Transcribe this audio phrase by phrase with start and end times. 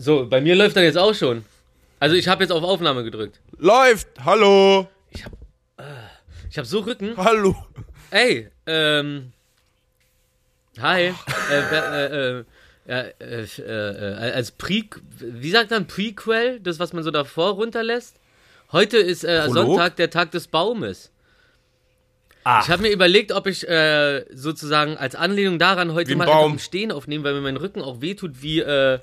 [0.00, 1.44] So, bei mir läuft er jetzt auch schon.
[1.98, 3.38] Also ich habe jetzt auf Aufnahme gedrückt.
[3.58, 4.08] Läuft!
[4.24, 4.88] Hallo!
[5.10, 5.36] Ich habe
[6.48, 7.14] ich hab so Rücken.
[7.18, 7.54] Hallo!
[8.10, 9.32] Ey, ähm.
[10.80, 11.12] Hi.
[11.50, 12.44] Äh, äh,
[12.88, 14.84] äh, äh, äh, als Pre,
[15.18, 18.16] wie sagt man Prequel, das was man so davor runterlässt.
[18.72, 19.50] Heute ist äh?
[19.50, 21.10] Sonntag, der Tag des Baumes.
[22.44, 22.62] Ah.
[22.64, 26.58] Ich habe mir überlegt, ob ich äh, sozusagen als Anlehnung daran heute mal Baum.
[26.58, 28.98] Stehen aufnehmen, weil mir mein Rücken auch wehtut, wie äh,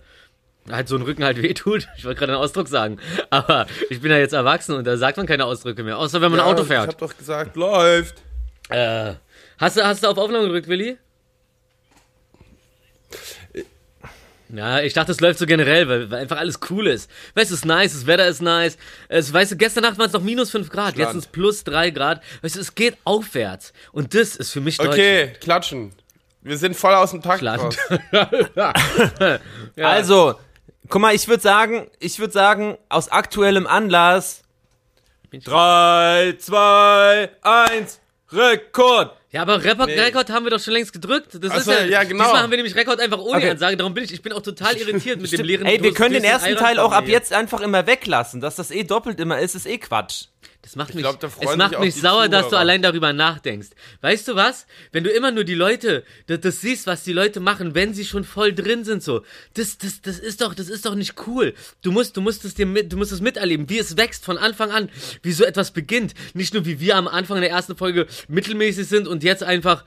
[0.71, 1.88] halt so ein Rücken halt wehtut.
[1.97, 2.99] Ich wollte gerade einen Ausdruck sagen,
[3.30, 6.31] aber ich bin ja jetzt erwachsen und da sagt man keine Ausdrücke mehr, außer wenn
[6.31, 6.88] man Auto Ich fährt.
[6.89, 8.16] hab doch gesagt, läuft!
[8.70, 9.13] Äh,
[9.58, 10.98] hast du hast du auf Aufnahme gedrückt, Willi?
[14.49, 17.11] Ja, ich dachte, es läuft so generell, weil, weil einfach alles cool ist.
[17.36, 18.77] Weißt du, es ist nice, das Wetter ist nice.
[19.09, 21.11] Es, weißt du, gestern Nacht waren es noch minus 5 Grad, jetzt Strand.
[21.11, 22.22] sind es plus 3 Grad.
[22.41, 23.73] Weißt du, es geht aufwärts.
[23.91, 25.91] Und das ist für mich Okay, klatschen.
[26.44, 27.72] Wir sind voll aus dem Takt Klatschen.
[28.11, 28.39] raus.
[29.75, 29.86] Ja.
[29.86, 30.39] Also,
[30.90, 34.44] guck mal, ich würde sagen, ich würde sagen, aus aktuellem Anlass.
[35.31, 38.00] 3, 2, 1,
[38.31, 39.11] Rekord!
[39.30, 40.00] Ja, aber Rekord, Nee.
[40.00, 41.38] Rekord haben wir doch schon längst gedrückt.
[41.42, 42.23] Das Ach ist so, ja, ja, genau.
[42.23, 43.50] Diesmal haben wir nämlich Rekord einfach ohne Okay.
[43.52, 43.76] Ansage.
[43.76, 46.23] Darum bin ich, ich bin auch total irritiert mit dem leeren Ey, wir können den
[46.23, 48.39] ersten Teil auch ab jetzt einfach immer weglassen.
[48.39, 50.26] Dass das eh doppelt immer ist, ist eh Quatsch.
[50.68, 52.60] Das macht mich, glaub, da es macht mich sauer, dass du Zuhörer.
[52.60, 53.70] allein darüber nachdenkst.
[54.02, 54.68] Weißt du was?
[54.92, 58.04] Wenn du immer nur die Leute, das, das siehst, was die Leute machen, wenn sie
[58.04, 59.22] schon voll drin sind, so,
[59.54, 61.54] das, das, das ist doch, das ist doch nicht cool.
[61.84, 64.38] Du musst, du musst es dir mit, du musst es miterleben, wie es wächst von
[64.38, 64.90] Anfang an,
[65.22, 66.14] wie so etwas beginnt.
[66.34, 69.86] Nicht nur wie wir am Anfang der ersten Folge mittelmäßig sind und jetzt einfach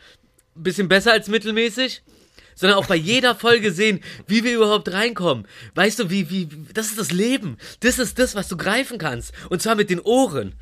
[0.57, 2.01] ein bisschen besser als mittelmäßig
[2.55, 5.47] sondern auch bei jeder Folge sehen, wie wir überhaupt reinkommen.
[5.75, 7.57] Weißt du, wie, wie, das ist das Leben.
[7.81, 9.33] Das ist das, was du greifen kannst.
[9.49, 10.55] Und zwar mit den Ohren.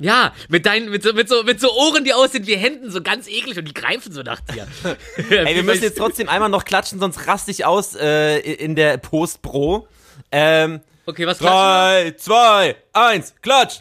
[0.00, 3.02] Ja, mit deinen, mit so, mit so, mit so Ohren, die aussehen wie Händen, so
[3.02, 4.68] ganz eklig und die greifen so nach dir.
[5.30, 8.98] Ey, wir müssen jetzt trotzdem einmal noch klatschen, sonst raste ich aus äh, in der
[8.98, 9.88] Post-Pro.
[10.30, 13.80] Ähm, Okay, was klatschen 3, 2, 1, klatsch!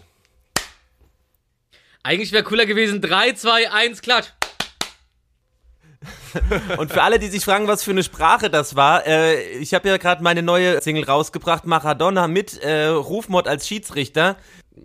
[2.01, 3.01] Eigentlich wäre cooler gewesen.
[3.01, 4.27] 3, 2, 1, klatsch.
[6.77, 9.87] Und für alle, die sich fragen, was für eine Sprache das war, äh, ich habe
[9.87, 14.35] ja gerade meine neue Single rausgebracht, Maradona mit äh, Rufmord als Schiedsrichter.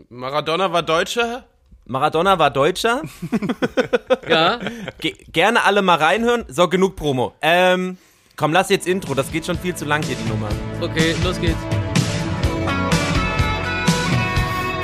[0.08, 1.44] Maradona war Deutscher?
[1.86, 3.02] Maradona war Deutscher.
[4.28, 4.60] Ja.
[5.00, 6.44] Ge gerne alle mal reinhören.
[6.48, 7.34] So, genug Promo.
[7.42, 7.98] Ähm,
[8.36, 9.14] komm, lass jetzt Intro.
[9.14, 10.48] Das geht schon viel zu lang hier, die Nummer.
[10.80, 11.58] Okay, los geht's.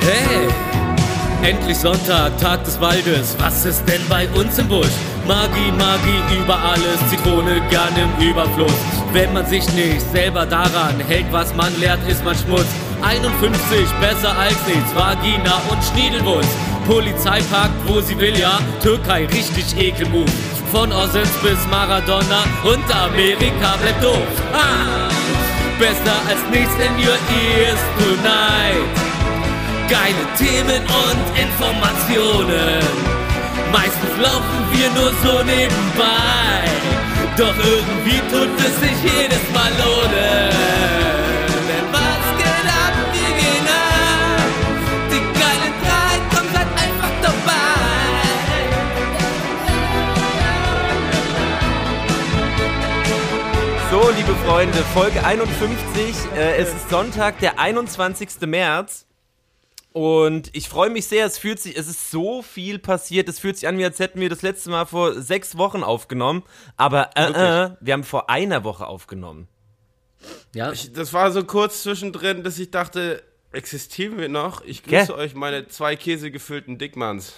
[0.01, 0.68] Hey!
[1.41, 3.35] Endlich Sonntag, Tag des Waldes.
[3.39, 4.91] Was ist denn bei uns im Busch?
[5.25, 8.73] Magie, Magie über alles, Zitrone gern im Überfluss.
[9.13, 12.67] Wenn man sich nicht selber daran hält, was man lehrt, ist man Schmutz.
[13.01, 16.49] 51, besser als nichts, Vagina und Schniedelwurst.
[16.85, 18.59] Polizei parkt, wo sie will, ja.
[18.83, 20.29] Türkei, richtig Ekelmove.
[20.71, 24.27] Von Ossens bis Maradona und Amerika bleibt doof.
[24.53, 25.09] Ah!
[25.79, 29.08] Besser als nichts in your ears tonight.
[29.89, 32.83] Geile Themen und Informationen.
[33.71, 36.69] Meistens laufen wir nur so nebenbei.
[37.35, 40.51] Doch irgendwie tut es sich jedes Mal lohnen.
[41.67, 44.45] Denn was geht ab, wir gehen ab.
[45.09, 47.79] Die geilen drei, komm, seid einfach dabei.
[53.89, 56.15] So, liebe Freunde, Folge 51.
[56.37, 58.29] Äh, es ist Sonntag, der 21.
[58.45, 59.08] März.
[59.91, 63.57] Und ich freue mich sehr, es fühlt sich, es ist so viel passiert, es fühlt
[63.57, 66.43] sich an, wie als hätten wir das letzte Mal vor sechs Wochen aufgenommen.
[66.77, 69.47] Aber äh, äh, wir haben vor einer Woche aufgenommen.
[70.53, 74.63] Ja, Ich, das war so kurz zwischendrin, dass ich dachte, existieren wir noch?
[74.63, 77.33] Ich grüße euch, meine zwei Käse gefüllten Dickmanns.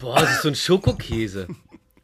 [0.00, 1.48] boah, das ist so ein Schokokäse.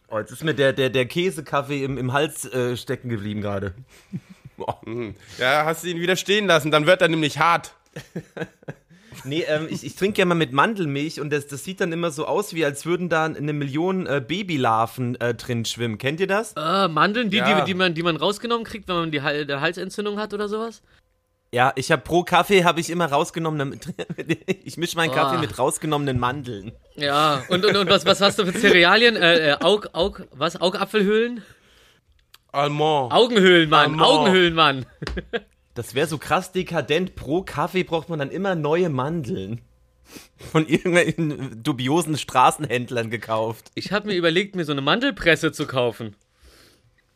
[0.08, 3.75] Oh, jetzt ist mir der, der, der Käsekaffee im, im Hals äh, stecken geblieben gerade.
[5.38, 7.75] Ja, hast du ihn wieder stehen lassen, dann wird er nämlich hart.
[9.25, 12.11] Nee, ähm, ich, ich trinke ja mal mit Mandelmilch und das, das sieht dann immer
[12.11, 15.99] so aus, wie als würden da eine Million äh, Babylarven äh, drin schwimmen.
[15.99, 16.55] Kennt ihr das?
[16.56, 17.61] Äh, Mandeln, die, Ja.
[17.61, 20.81] die, die, man, die man rausgenommen kriegt, wenn man die Halsentzündung hat oder sowas?
[21.53, 23.81] Ja, ich habe pro Kaffee habe ich immer rausgenommen.
[24.64, 25.41] Ich mische meinen Kaffee Oh.
[25.41, 26.73] mit rausgenommenen Mandeln.
[26.94, 29.17] Ja, und, und, und was, was hast du für Cerealien?
[29.17, 30.61] Äh, äh, Aug, Aug, was?
[30.61, 31.43] Augapfelhöhlen?
[32.53, 33.12] Allemand.
[33.12, 33.94] Augenhöhlen, Mann.
[33.94, 34.06] Amor.
[34.06, 34.87] Augenhöhlen, Mann.
[35.75, 37.14] Das wäre so krass dekadent.
[37.17, 39.61] Pro Kaffee braucht man dann immer neue Mandeln.
[40.50, 43.70] Von irgendwelchen dubiosen Straßenhändlern gekauft.
[43.75, 46.17] Ich habe mir überlegt, mir so eine Mandelpresse zu kaufen.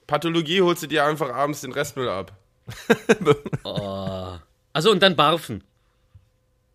[0.06, 2.32] Pathologie holst du dir einfach abends den Restmüll ab.
[4.72, 5.62] Also und dann barfen.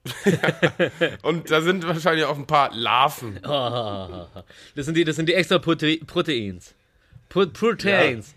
[1.23, 3.39] Und da sind wahrscheinlich auch ein paar Larven.
[3.43, 6.73] Das sind die, das sind die extra Prote Proteins.
[7.27, 8.35] Pro Proteins.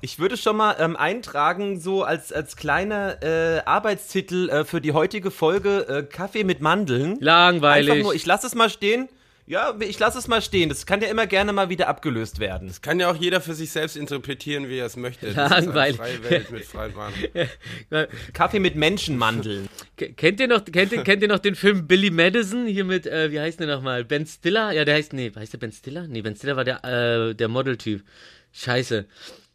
[0.00, 4.92] Ich würde schon mal ähm, eintragen, so als, als kleiner äh, Arbeitstitel äh, für die
[4.92, 7.16] heutige Folge äh, Kaffee mit Mandeln.
[7.20, 7.90] Langweilig.
[7.90, 9.08] Einfach nur, ich lasse es mal stehen.
[9.48, 10.68] Ja, ich lasse es mal stehen.
[10.68, 12.68] Das kann ja immer gerne mal wieder abgelöst werden.
[12.68, 15.30] Das kann ja auch jeder für sich selbst interpretieren, wie er es möchte.
[15.30, 15.96] Langweilig.
[15.96, 16.94] Das ist eine freie
[17.34, 18.08] Welt mit.
[18.34, 19.70] Kaffee mit Menschenmandeln.
[19.96, 23.32] Kennt ihr noch, kennt ihr, kennt ihr noch den Film Billy Madison hier mit, äh,
[23.32, 24.04] wie heißt der nochmal?
[24.04, 24.72] Ben Stiller?
[24.72, 26.06] Ja, der heißt, nee, heißt der Ben Stiller?
[26.06, 28.04] Nee, Ben Stiller war der, äh, der Modeltyp.
[28.52, 29.06] Scheiße.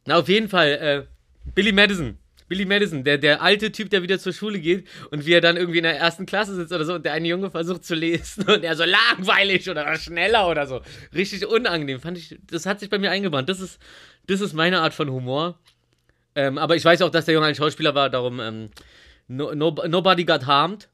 [0.05, 1.03] Na, auf jeden Fall, äh,
[1.53, 2.17] Billy Madison.
[2.47, 5.57] Billy Madison, der, der alte Typ, der wieder zur Schule geht und wie er dann
[5.57, 8.43] irgendwie in der ersten Klasse sitzt oder so und der eine Junge versucht zu lesen
[8.47, 10.81] und er so langweilig oder schneller oder so.
[11.15, 11.99] Richtig unangenehm.
[11.99, 13.49] Fand ich, das hat sich bei mir eingebrannt.
[13.49, 13.79] Das ist,
[14.27, 15.57] das ist meine Art von Humor.
[16.35, 18.69] Ähm, aber ich weiß auch, dass der Junge ein Schauspieler war, darum, ähm,
[19.27, 20.89] no, no, Nobody Got Harmed.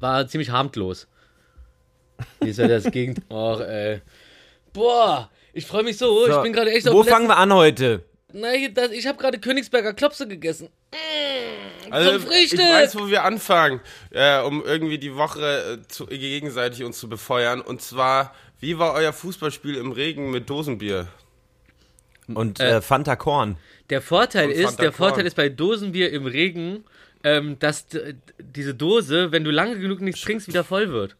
[0.00, 1.08] War ziemlich harmlos.
[2.40, 3.20] Wie ist ja das Gegend.
[3.30, 4.00] Och, ey.
[4.72, 5.28] Boah,
[5.58, 6.26] ich freue mich so.
[6.26, 8.02] So, Ich bin gerade echt Wo auf dem fangen wir an heute?
[8.32, 10.68] na, das, ich habe gerade Königsberger Klopse gegessen.
[10.92, 16.84] Mmh, Also, ich weiß, wo wir anfangen, äh, um irgendwie die Woche äh, zu, gegenseitig
[16.84, 17.60] uns zu befeuern.
[17.60, 21.08] Und zwar, wie war euer Fußballspiel im Regen mit Dosenbier?
[22.34, 23.56] Und Äh, äh, Fanta Korn.
[23.90, 25.08] Der Vorteil ist, Fanta der Korn.
[25.08, 26.84] Vorteil ist bei Dosenbier im Regen,
[27.24, 27.86] ähm, dass
[28.38, 31.16] diese Dose, wenn du lange genug nichts trinkst, wieder voll wird.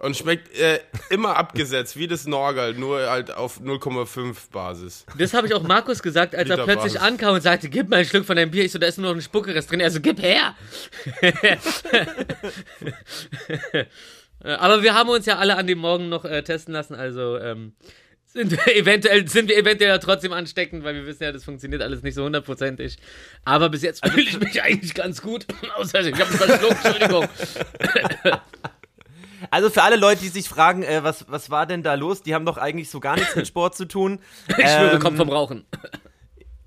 [0.00, 5.06] Und schmeckt äh, immer abgesetzt, wie das Norgal, nur halt auf 0,5 Basis.
[5.16, 7.00] Das habe ich auch Markus gesagt, als er plötzlich Basis.
[7.00, 8.64] ankam und sagte, gib mal einen Schluck von deinem Bier.
[8.64, 9.80] Ich so, da ist nur noch ein Spuckerest drin.
[9.80, 10.56] Er so, gib her.
[14.42, 17.72] Aber wir haben uns ja alle an dem Morgen noch äh, testen lassen, also ähm,
[18.34, 21.82] sind wir eventuell sind wir eventuell ja trotzdem ansteckend, weil wir wissen ja, das funktioniert
[21.82, 22.96] alles nicht so hundertprozentig.
[23.44, 25.46] Aber bis jetzt fühle ich mich eigentlich ganz gut.
[25.76, 27.28] Außer ich habe verschluckt, Entschuldigung.
[29.54, 32.24] Also für alle Leute, die sich fragen, äh, was, was war denn da los?
[32.24, 34.18] Die haben doch eigentlich so gar nichts mit Sport zu tun.
[34.48, 35.64] Ich schwöre, Ähm, kommt vom Rauchen.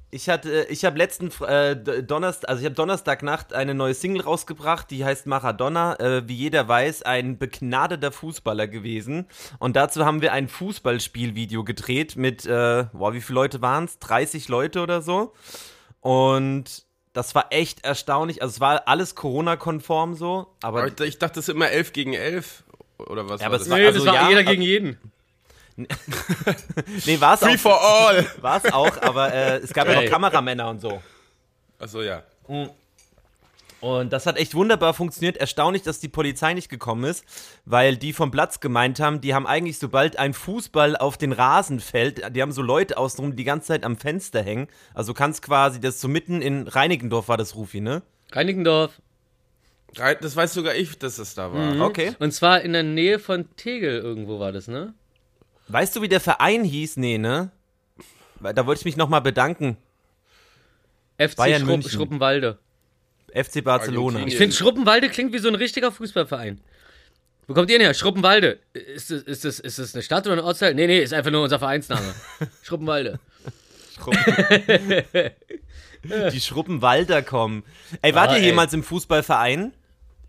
[0.09, 4.89] Ich hatte, ich habe letzten äh, Donnerstag, also ich habe Donnerstagnacht eine neue Single rausgebracht,
[4.89, 5.99] die heißt Maradona.
[5.99, 9.25] Äh, wie jeder weiß, ein begnadeter Fußballer gewesen.
[9.59, 13.99] Und dazu haben wir ein Fußballspielvideo gedreht mit, äh, boah, wie viele Leute waren es?
[13.99, 15.33] 30 Leute oder so.
[15.99, 18.41] Und das war echt erstaunlich.
[18.41, 21.91] Also es war alles Corona-konform so, aber Aber ich, ich dachte, das ist immer 11
[21.91, 22.63] gegen 11.
[22.97, 23.67] Oder was Ja, war aber das?
[23.67, 24.97] es war- Nee, also das war ja, jeder gegen jeden.
[27.05, 28.25] nee, war es Free auch, for all!
[28.41, 30.05] war's auch, aber äh, es gab ja Geil.
[30.05, 31.01] noch Kameramänner und so.
[31.79, 32.23] Achso, ja.
[33.79, 35.37] Und das hat echt wunderbar funktioniert.
[35.37, 37.23] Erstaunlich, dass die Polizei nicht gekommen ist,
[37.65, 41.79] weil die vom Platz gemeint haben, die haben eigentlich, sobald ein Fußball auf den Rasen
[41.79, 44.67] fällt, die haben so Leute außenrum, die die ganze Zeit am Fenster hängen.
[44.95, 48.01] Also du kannst quasi, das so mitten in Reinickendorf war das Rufi, ne?
[48.31, 48.99] Reinickendorf.
[49.97, 51.81] Drei- Das weiß sogar ich, dass es da war.
[51.81, 52.15] Okay.
[52.19, 54.93] Und zwar in der Nähe von Tegel irgendwo war das, ne?
[55.67, 56.97] Weißt du, wie der Verein hieß?
[56.97, 57.51] Nee, ne?
[58.39, 59.77] Da wollte ich mich nochmal bedanken.
[61.17, 61.91] FC Bayern Schrupp, München.
[61.91, 62.59] Schruppenwalde.
[63.33, 64.25] FC Barcelona.
[64.25, 66.61] Ich finde, Schruppenwalde klingt wie so ein richtiger Fußballverein.
[67.47, 67.93] Wo kommt ihr denn her?
[67.93, 68.59] Schruppenwalde.
[68.73, 70.75] Ist das, ist, das, ist das eine Stadt oder ein Ortsteil?
[70.75, 72.13] Nee, nee, ist einfach nur unser Vereinsname.
[72.61, 73.19] Schruppenwalde.
[76.31, 77.63] Die Schruppenwalder kommen.
[78.01, 78.45] Ey, wart Ah, ihr ey.
[78.47, 79.73] jemals im Fußballverein?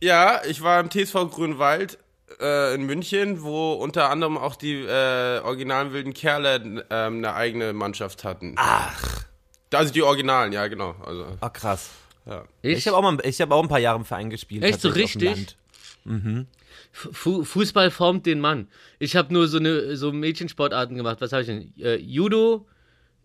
[0.01, 1.99] Ja, ich war im TSV Grünwald
[2.41, 7.73] äh, in München, wo unter anderem auch die äh, originalen wilden Kerle ähm, eine eigene
[7.73, 8.55] Mannschaft hatten.
[8.57, 9.25] Ach.
[9.73, 10.95] Also die Originalen, ja, genau.
[11.05, 11.91] Also, Ah, krass.
[12.27, 12.45] ja.
[12.63, 14.63] Ich habe auch, mal- ich hab auch ein paar Jahre im Verein gespielt.
[14.65, 15.57] Echt, so richtig?
[16.05, 16.47] Land.
[16.93, 18.69] Fu Fußball formt den Mann.
[18.99, 21.21] Ich habe nur so eine so Mädchensportarten gemacht.
[21.21, 21.73] Was habe ich denn?
[21.79, 22.67] Äh, Judo,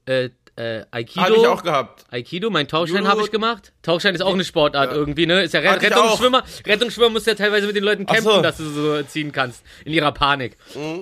[0.05, 1.21] äh, äh, Aikido.
[1.21, 2.05] Hatte ich auch gehabt.
[2.11, 3.73] Aikido, mein Tauchschein habe ich gemacht.
[3.81, 5.41] Tauchschein ist auch eine Sportart irgendwie, ne?
[5.41, 6.43] Ist ja Re ich Rettungsschwimmer.
[6.65, 8.41] Rettungsschwimmer musst ja teilweise mit den Leuten kämpfen, so.
[8.41, 9.63] dass du so ziehen kannst.
[9.83, 10.57] In ihrer Panik.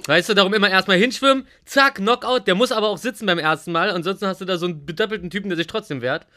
[0.07, 2.47] Weißt du, darum immer erstmal hinschwimmen, zack, Knockout.
[2.47, 3.89] Der muss aber auch sitzen beim ersten Mal.
[3.89, 6.27] Ansonsten hast du da so einen bedoppelten Typen, der sich trotzdem wehrt.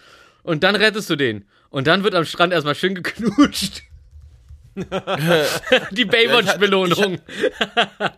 [0.43, 1.47] Und dann rettest du den.
[1.71, 3.83] Und dann wird am Strand erstmal schön geknutscht.
[5.93, 7.19] Die Baywatch-Belohnung.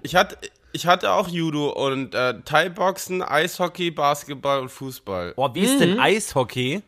[0.02, 0.38] Ich hatte,
[0.76, 5.32] ich hatte auch Judo und äh, Thai-Boxen, Eishockey, Basketball und Fußball.
[5.34, 5.80] Boah, wie ist Mhm.
[5.80, 6.82] denn Eishockey?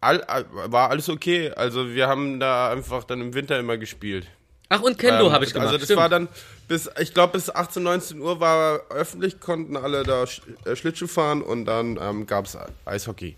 [0.00, 1.50] All, all, war alles okay.
[1.54, 4.26] Also wir haben da einfach dann im Winter immer gespielt.
[4.70, 5.66] Ach, und Kendo Ähm, habe ich gemacht.
[5.66, 6.00] Also das stimmt.
[6.00, 6.28] war dann
[6.68, 10.24] bis, ich glaube bis 18, 19 Uhr war öffentlich, konnten alle da
[10.64, 12.56] äh, Schlittschuh fahren und dann ähm, gab es
[12.86, 13.36] Eishockey.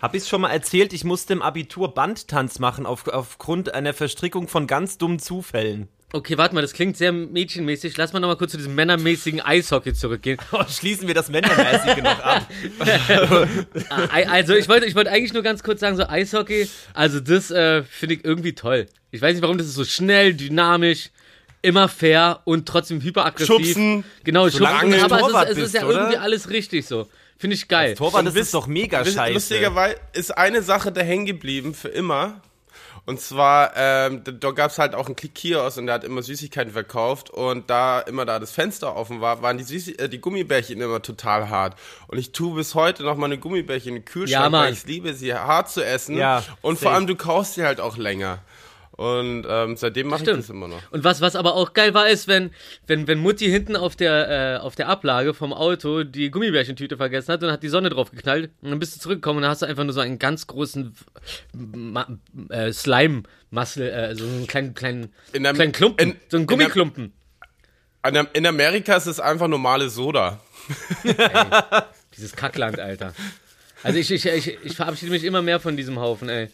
[0.00, 4.46] Hab ich's schon mal erzählt, ich musste im Abitur Bandtanz machen auf, aufgrund einer Verstrickung
[4.48, 5.88] von ganz dummen Zufällen.
[6.10, 7.98] Okay, warte mal, das klingt sehr mädchenmäßig.
[7.98, 10.38] Lass mal nochmal kurz zu diesem männermäßigen Eishockey zurückgehen.
[10.52, 12.46] Oh, schließen wir das Männermäßige noch ab.
[14.30, 17.82] Also, ich wollte ich wollte eigentlich nur ganz kurz sagen, so Eishockey, also das äh,
[17.82, 18.86] finde ich irgendwie toll.
[19.10, 21.10] Ich weiß nicht, warum das ist so schnell, dynamisch,
[21.60, 23.54] immer fair und trotzdem hyperaggressiv.
[23.54, 24.04] Schubsen.
[24.24, 25.98] Genau, Solange schubsen, aber es ist, es ist bist, ja oder?
[25.98, 27.06] irgendwie alles richtig so.
[27.36, 27.94] Finde ich geil.
[27.94, 29.34] Torwart, das ist doch mega scheiße.
[29.34, 32.40] Lustigerweise ist eine Sache da hängen geblieben für immer.
[33.08, 36.74] Und zwar, ähm, da, gab es halt auch einen Kiosk und der hat immer Süßigkeiten
[36.74, 37.30] verkauft.
[37.30, 41.00] Und da immer da das Fenster offen war, waren die, Süßi äh, die Gummibärchen immer
[41.00, 41.78] total hart.
[42.08, 45.14] Und ich tue bis heute noch meine Gummibärchen in den Kühlschrank, Ja, weil ich liebe
[45.14, 46.18] sie hart zu essen.
[46.18, 46.96] Ja, und vor safe.
[46.96, 48.40] allem, du kaufst sie halt auch länger.
[48.98, 50.82] Und ähm, seitdem mache ich das immer noch.
[50.90, 52.50] Und was, was aber auch geil war, ist, wenn,
[52.88, 57.32] wenn, wenn Mutti hinten auf der, äh, auf der Ablage vom Auto die Gummibärchentüte vergessen
[57.32, 59.62] hat und hat die Sonne drauf geknallt und dann bist du zurückgekommen und dann hast
[59.62, 60.96] du einfach nur so einen ganz großen
[62.50, 66.48] äh, Slime-Muscle, äh, so einen kleinen, kleinen, In der- kleinen Klumpen, in- so einen in
[66.48, 67.12] der- Gummiklumpen.
[68.32, 70.40] In Amerika ist es einfach normale Soda.
[72.16, 73.12] Dieses Kackland, Alter.
[73.84, 76.48] Also ich, ich, ich, ich verabschiede mich immer mehr von diesem Haufen, ey.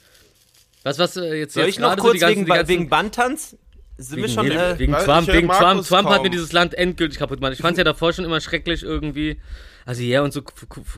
[0.85, 2.69] Was, was, äh, jetzt, Soll jetzt ich noch kurz so die ganzen, wegen, die ganzen,
[2.69, 3.57] wegen Bantans?
[3.97, 4.47] Sind wir schon.
[4.47, 7.55] wegen, Äh, wegen Trump, wegen Trump, Trump hat mir dieses Land endgültig kaputt gemacht.
[7.55, 9.41] Ich fand es ja davor schon immer schrecklich irgendwie.
[9.87, 10.43] Also ja, und so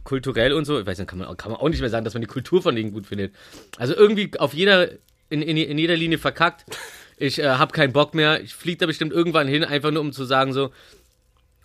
[0.05, 0.81] kulturell und so.
[0.81, 2.63] Ich weiß nicht, kann man, kann man auch nicht mehr sagen, dass man die Kultur
[2.63, 3.35] von denen gut findet.
[3.79, 4.91] Also irgendwie auf jeder,
[5.29, 6.65] in, in, in jeder Linie verkackt.
[7.17, 8.43] Ich äh, habe keinen Bock mehr.
[8.43, 10.71] Ich fliege da bestimmt irgendwann hin, einfach nur um zu sagen so,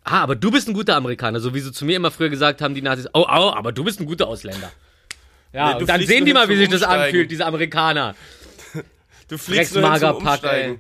[0.04, 1.40] ah, aber du bist ein guter Amerikaner.
[1.40, 3.84] So wie sie zu mir immer früher gesagt haben, die Nazis, oh, oh, aber du
[3.84, 4.72] bist ein guter Ausländer.
[5.54, 7.04] Ja, Nee, und dann sehen die mal, wie sich das Umsteigen.
[7.06, 8.16] anfühlt, diese Amerikaner.
[9.28, 10.16] Du fliegst nur hin zum.
[10.18, 10.80] Umsteigen.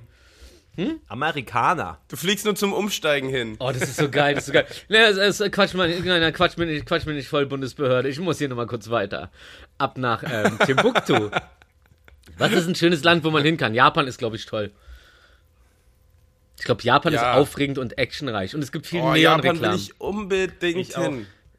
[1.08, 2.00] Amerikaner.
[2.10, 3.56] Du fliegst nur zum Umsteigen hin.
[3.60, 4.66] Oh, das ist so geil, das ist so geil.
[4.90, 8.10] Nee, es, es, Quatsch, mal, nein, Quatsch mir nicht, Quatsch mir nicht voll Bundesbehörde.
[8.10, 9.32] Ich muss hier nochmal kurz weiter.
[9.78, 11.30] Ab nach ähm, Timbuktu.
[12.38, 13.74] Was ist ein schönes Land, wo man hin kann?
[13.74, 14.72] Japan ist, glaube ich, toll.
[16.58, 17.32] Ich glaube, Japan Ja.
[17.32, 18.56] ist aufregend und actionreich.
[18.56, 19.78] Und es gibt viel Oh, Japan will Neonreklamen.
[19.80, 21.12] ich unbedingt Ich auch.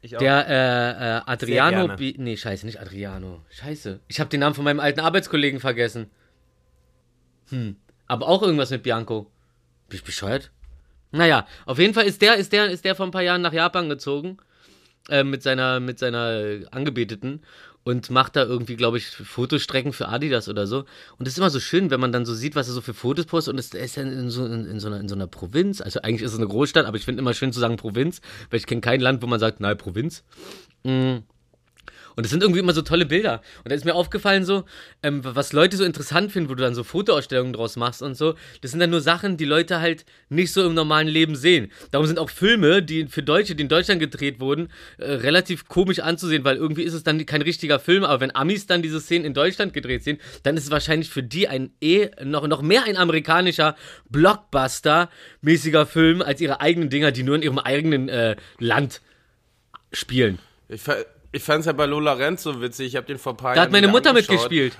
[0.02, 0.18] Ich auch.
[0.18, 1.96] Der äh, äh, Adriano.
[1.96, 3.44] Bi nee, scheiße, nicht Adriano.
[3.50, 4.00] Scheiße.
[4.08, 6.10] Ich habe den Namen von meinem alten Arbeitskollegen vergessen.
[7.50, 7.76] Hm.
[8.08, 9.30] Aber auch irgendwas mit Bianco.
[9.88, 10.50] Bin ich bescheuert?
[11.12, 13.52] Naja, auf jeden Fall ist der, ist der, ist der vor ein paar Jahren nach
[13.52, 14.38] Japan gezogen.
[15.08, 17.42] Äh, mit seiner, mit seiner Angebeteten
[17.84, 20.84] und macht da irgendwie, glaube ich, Fotostrecken für Adidas oder so.
[21.18, 22.94] Und es ist immer so schön, wenn man dann so sieht, was er so für
[22.94, 23.52] Fotos postet.
[23.52, 25.80] Und es ist dann in so, in, in, so einer, in so einer Provinz.
[25.80, 28.20] Also eigentlich ist es eine Großstadt, aber ich finde immer schön zu sagen Provinz,
[28.50, 30.22] weil ich kenne kein Land, wo man sagt, nein, Provinz.
[30.84, 31.18] Mm.
[32.16, 33.40] Und es sind irgendwie immer so tolle Bilder.
[33.64, 34.64] Und da ist mir aufgefallen so,
[35.02, 38.34] ähm, was Leute so interessant finden, wo du dann so Fotoausstellungen draus machst und so,
[38.60, 41.70] das sind dann nur Sachen, die Leute halt nicht so im normalen Leben sehen.
[41.90, 46.00] Darum sind auch Filme, die für Deutsche, die in Deutschland gedreht wurden, äh, relativ komisch
[46.00, 49.24] anzusehen, weil irgendwie ist es dann kein richtiger Film, aber wenn Amis dann diese Szenen
[49.24, 52.84] in Deutschland gedreht sehen, dann ist es wahrscheinlich für die ein eh noch, noch mehr
[52.84, 53.76] ein amerikanischer
[54.10, 59.00] Blockbuster-mäßiger Film als ihre eigenen Dinger, die nur in ihrem eigenen äh, Land
[59.92, 60.38] spielen.
[60.68, 62.88] Ich, fa- ich fand's ja bei Lola Renz so witzig.
[62.88, 64.30] Ich habe den vor ein paar Da Jahren hat meine wieder Mutter angeschaut.
[64.30, 64.78] mitgespielt.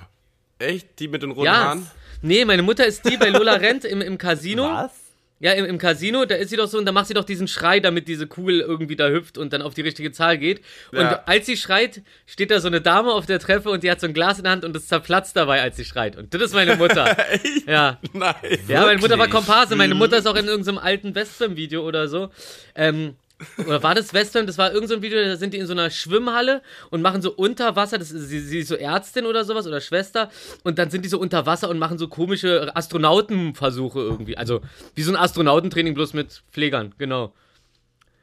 [0.58, 0.86] Echt?
[0.98, 1.54] Die mit den roten Ja.
[1.64, 1.90] Haaren?
[2.22, 4.64] Nee, meine Mutter ist die bei Lola Rent im, im Casino.
[4.64, 4.92] Was?
[5.40, 7.48] Ja, im, im Casino, da ist sie doch so und da macht sie doch diesen
[7.48, 10.60] Schrei, damit diese Kugel irgendwie da hüpft und dann auf die richtige Zahl geht.
[10.92, 11.24] Und Ja.
[11.26, 14.06] als sie schreit, steht da so eine Dame auf der Treppe und die hat so
[14.06, 16.16] ein Glas in der Hand und es zerplatzt dabei, als sie schreit.
[16.16, 17.16] Und das ist meine Mutter.
[17.66, 17.98] ja.
[18.12, 18.34] Nein.
[18.68, 19.26] Ja, meine Mutter war?
[19.26, 19.74] Komparse.
[19.74, 22.28] Meine Mutter ist auch in irgendeinem alten Western-Video oder so.
[22.76, 23.16] Ähm,
[23.58, 24.46] oder war das Western?
[24.46, 27.22] Das war irgendein so ein Video, da sind die in so einer Schwimmhalle und machen
[27.22, 30.30] so unter Wasser, das ist, sie, sie ist so Ärztin oder sowas oder Schwester
[30.64, 34.36] und dann sind die so unter Wasser und machen so komische Astronautenversuche irgendwie.
[34.36, 34.60] Also
[34.94, 37.32] wie so ein Astronautentraining bloß mit Pflegern, genau.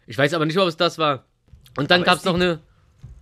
[0.07, 1.25] Ich weiß aber nicht, ob es das war.
[1.77, 2.59] Und dann gab es noch eine.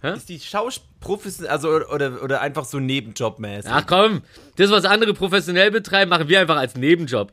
[0.01, 3.71] Ist die Schauspielprofessionell, also oder, oder einfach so nebenjobmäßig?
[3.71, 4.21] Ach komm,
[4.55, 7.31] das, was andere professionell betreiben, machen wir einfach als Nebenjob.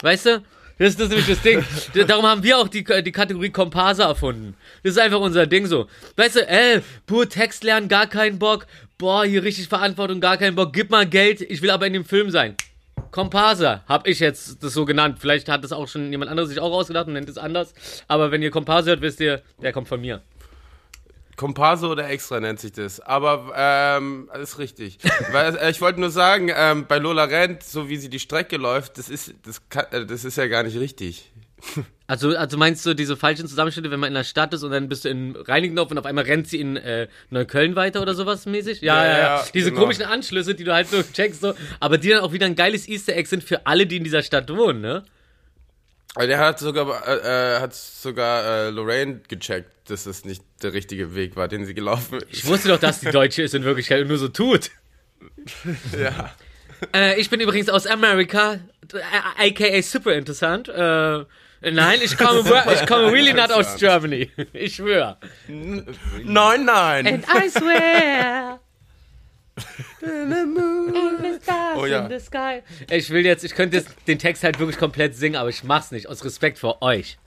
[0.00, 0.42] Weißt du?
[0.78, 1.64] Das, das ist nämlich das Ding.
[2.06, 4.54] Darum haben wir auch die, die Kategorie Komparse erfunden.
[4.82, 5.86] Das ist einfach unser Ding so.
[6.16, 8.66] Weißt du, ey, pur Text lernen, gar keinen Bock.
[8.98, 10.72] Boah, hier richtig Verantwortung, gar keinen Bock.
[10.74, 12.56] Gib mal Geld, ich will aber in dem Film sein.
[13.10, 15.16] Komparse, hab ich jetzt das so genannt.
[15.18, 17.72] Vielleicht hat das auch schon jemand anderes sich auch ausgedacht und nennt es anders.
[18.08, 20.20] Aber wenn ihr Komparse hört, wisst ihr, der kommt von mir.
[21.36, 23.00] Komparse oder extra nennt sich das.
[23.00, 24.98] Aber ähm, ist richtig.
[25.32, 28.56] Weil, äh, ich wollte nur sagen, ähm, bei Lola Rent, so wie sie die Strecke
[28.56, 31.32] läuft, das ist, das, kann, äh, das ist ja gar nicht richtig.
[32.08, 34.88] Also, also meinst du diese falschen Zusammenschnitte, wenn man in der Stadt ist und dann
[34.88, 38.46] bist du in Reinigendorf und auf einmal rennt sie in äh, Neukölln weiter oder sowas
[38.46, 38.80] mäßig?
[38.80, 39.44] Ja, Ja, ja, ja.
[39.52, 39.82] Diese genau.
[39.82, 42.86] komischen Anschlüsse, die du halt so checkst, so, aber die dann auch wieder ein geiles
[42.86, 45.02] Easter Egg sind für alle, die in dieser Stadt wohnen, ne?
[46.18, 51.14] Der hat sogar, äh, äh, hat sogar äh, Lorraine gecheckt, dass das nicht der richtige
[51.14, 52.32] Weg war, den sie gelaufen ist.
[52.32, 54.70] Ich wusste doch, dass die Deutsche ist in Wirklichkeit und nur so tut.
[55.98, 56.32] ja.
[56.94, 58.60] Äh, ich bin übrigens aus Amerika,
[58.92, 60.68] äh, aka super interessant.
[60.68, 61.24] Äh,
[61.70, 62.40] nein, ich komme,
[62.74, 64.30] ich komme really not aus Germany.
[64.52, 65.18] Ich schwöre.
[65.48, 67.06] Nein, nein.
[67.06, 68.60] And I swear.
[71.76, 72.06] Oh ja.
[72.06, 72.62] in the sky.
[72.90, 75.90] Ich will jetzt, ich könnte jetzt den Text halt wirklich komplett singen, aber ich mach's
[75.90, 77.18] nicht, aus Respekt vor euch.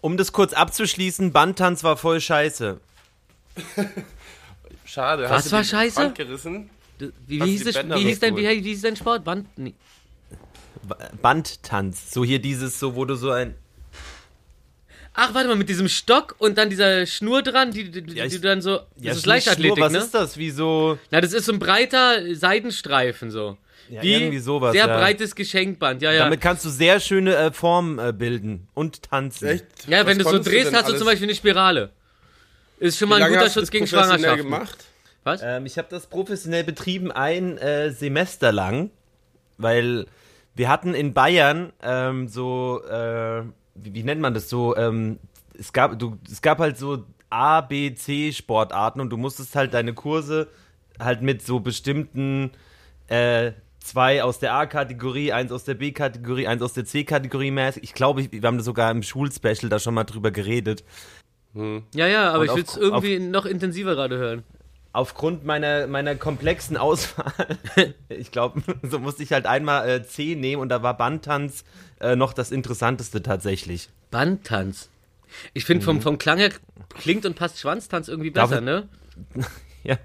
[0.00, 2.80] Um das kurz abzuschließen, Bandtanz war voll scheiße.
[4.84, 5.24] Schade.
[5.24, 6.00] Was hast du war scheiße?
[6.00, 6.70] Band gerissen?
[6.98, 9.24] Wie, wie, hieß, Bänder wie, hieß denn, wie, hieß dein Sport?
[9.24, 9.46] Band?
[9.56, 9.74] Nee.
[11.20, 12.12] Bandtanz.
[12.12, 13.54] So hier dieses, so wo du so ein.
[15.14, 18.24] Ach, warte mal, mit diesem Stock und dann dieser Schnur dran, die, die, die Ja,
[18.24, 18.80] ich- du dann so.
[18.96, 19.98] Das ist Leichtathletik, Schnur, was ne?
[19.98, 20.36] ist das?
[20.38, 20.98] Wie so.
[21.10, 23.58] Na, das ist so ein breiter Seidenstreifen so.
[23.90, 24.96] Ja, Wie irgendwie sowas, Sehr ja.
[24.96, 26.24] breites Geschenkband, ja, ja.
[26.24, 29.48] Damit kannst du sehr schöne äh, Formen äh, bilden und tanzen.
[29.48, 29.66] Echt?
[29.86, 31.90] ja, wenn Was du so drehst, denn hast du zum Beispiel eine Spirale.
[32.78, 34.44] Ist schon Wie mal ein guter du Schutz gegen professionell Schwangerschaften.
[34.50, 34.84] gemacht?
[35.24, 35.40] Was?
[35.44, 38.90] Ähm, ich habe das professionell betrieben ein äh, Semester lang,
[39.58, 40.06] weil
[40.54, 43.42] wir hatten in Bayern ähm, so, äh,
[43.74, 45.18] wie, wie nennt man das so, ähm,
[45.58, 49.74] es gab, du, es gab halt so A, B, C Sportarten und du musstest halt
[49.74, 50.48] deine Kurse
[50.98, 52.50] halt mit so bestimmten
[53.08, 57.82] äh, zwei aus der A-Kategorie, eins aus der B-Kategorie, eins aus der C-Kategorie mäßig.
[57.82, 60.84] Ich glaube, wir haben sogar im Schulspecial da schon mal drüber geredet.
[61.54, 64.42] Ja, ja, aber Und ich auf- will es irgendwie noch intensiver gerade hören.
[64.92, 67.32] Aufgrund meiner, meiner komplexen Auswahl,
[68.08, 71.64] ich glaube, so musste ich halt einmal äh, C nehmen und da war Bandtanz
[72.00, 73.88] äh, noch das Interessanteste tatsächlich.
[74.10, 74.88] Bandtanz.
[75.54, 76.50] Ich finde, vom, vom Klang her
[76.98, 78.34] klingt und passt Schwanztanz irgendwie Mhm.
[78.34, 78.88] Darf besser, ne?
[79.84, 79.96] Ja.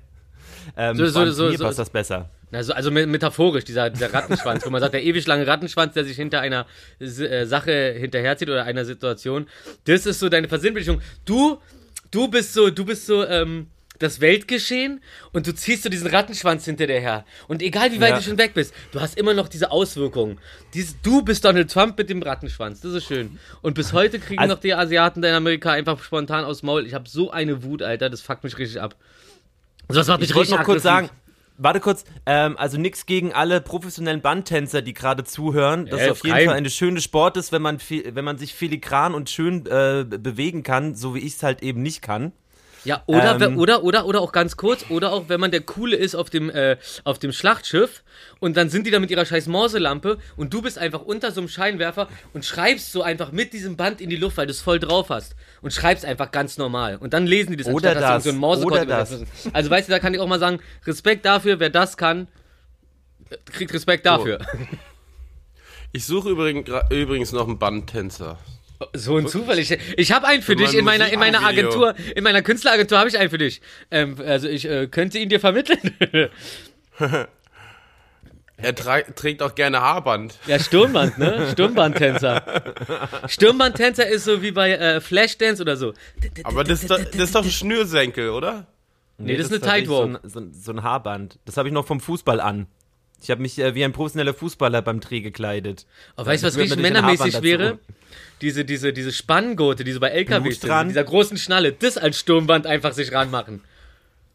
[0.75, 2.29] Ähm, So- so- so- mir so- passt das besser.
[2.49, 6.05] Also, also me- metaphorisch, dieser, dieser Rattenschwanz, wo man sagt, der ewig lange Rattenschwanz, der
[6.05, 6.65] sich hinter einer
[6.99, 9.47] äh, Sache hinterherzieht oder einer Situation.
[9.83, 11.01] Das ist so deine Versinnbildlichung.
[11.25, 11.59] Du,
[12.09, 13.67] du bist so, du bist so, ähm,
[13.99, 15.01] das Weltgeschehen
[15.33, 17.25] und du ziehst so diesen Rattenschwanz hinter dir her.
[17.47, 18.17] Und egal wie weit Ja.
[18.17, 20.37] du schon weg bist, du hast immer noch diese Auswirkungen.
[20.73, 22.81] Dies, du bist Donald Trump mit dem Rattenschwanz.
[22.81, 23.39] Das ist schön.
[23.61, 26.85] Und bis heute kriegen Also- noch die Asiaten in Amerika einfach spontan aus Maul.
[26.85, 28.95] Ich habe so eine Wut, Alter, das fuckt mich richtig ab.
[29.87, 31.09] Also das macht mich Ich wollte richtig noch kurz sagen,
[31.57, 35.85] warte kurz, ähm, also nichts gegen alle professionellen Bandtänzer, die gerade zuhören.
[35.87, 36.35] Das Ja, auf jeden.
[36.45, 40.63] Fall eine schöne Sport ist, wenn man, wenn man sich filigran und schön äh, bewegen
[40.63, 42.31] kann, so wie ich es halt eben nicht kann.
[42.87, 45.97] Ja, oder, Ähm, oder, oder, oder auch ganz kurz, oder auch, wenn man der Coole
[45.97, 48.01] ist auf dem, äh, auf dem Schlachtschiff
[48.39, 51.41] und dann sind die da mit ihrer scheiß Morselampe und du bist einfach unter so
[51.41, 54.61] einem Scheinwerfer und schreibst so einfach mit diesem Band in die Luft, weil du es
[54.61, 58.03] voll drauf hast und schreibst einfach ganz normal und dann lesen die das, Oder anstatt,
[58.03, 59.19] dass das, so einen oder das.
[59.51, 62.29] Also weißt du, da kann ich auch mal sagen, Respekt dafür, wer das kann,
[63.51, 64.39] kriegt Respekt dafür.
[65.91, 68.37] Ich suche übrigens noch einen Bandtänzer.
[68.93, 69.57] So ein Zufall.
[69.59, 71.43] Ich, ich habe einen für, Für dich in meiner, in meiner.
[71.43, 73.61] Agentur, in meiner Künstleragentur habe ich einen für dich.
[73.89, 75.79] Ähm, also ich äh, könnte ihn dir vermitteln.
[78.59, 80.33] Er trägt auch gerne Haarband.
[80.47, 81.47] Ja, Sturmband, ne?
[81.51, 82.63] Sturmbandtänzer.
[83.27, 85.93] Sturmbandtänzer ist so wie bei äh, Flashdance oder so.
[86.43, 88.65] Aber das, ist doch- das ist doch ein Schnürsenkel, oder?
[89.19, 90.19] Nee, das ist eine Tightrope.
[90.23, 91.37] So ein, so, so ein Haarband.
[91.45, 92.65] Das habe ich noch vom Fußball an.
[93.21, 95.85] Ich habe mich äh, wie ein professioneller Fußballer beim Dreh gekleidet.
[96.15, 97.79] Aber weißt du, was richtig männermäßig Haarband wäre?
[98.41, 100.87] Diese, diese, diese Spanngurte, die so bei LKWs sind, dran.
[100.87, 103.61] mit dieser großen Schnalle, das als Sturmband einfach sich ranmachen.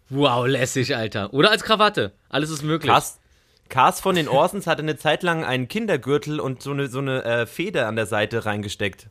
[0.08, 1.32] Wow, lässig, Alter.
[1.32, 2.12] Oder als Krawatte.
[2.28, 2.90] Alles ist möglich.
[2.90, 3.20] Cars,
[3.68, 7.24] Cars von den Orsons hatte eine Zeit lang einen Kindergürtel und so eine, so eine
[7.24, 9.06] äh, Feder an der Seite reingesteckt.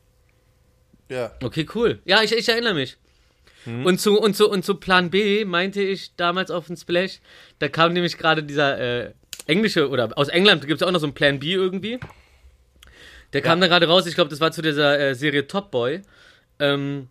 [1.08, 1.32] Ja.
[1.42, 2.00] Okay, cool.
[2.04, 2.96] Ja, ich, ich erinnere mich.
[3.64, 3.84] Hm.
[3.84, 7.20] Und, zu, und, zu, und zu Plan B meinte ich damals auf dem Splash,
[7.58, 9.12] da kam nämlich gerade dieser äh,
[9.46, 11.98] englische, oder aus England gibt es auch noch so einen Plan B irgendwie.
[13.32, 16.02] Der kam dann gerade raus, ich glaube, das war zu dieser äh, Serie Top Boy.
[16.58, 17.08] Ähm,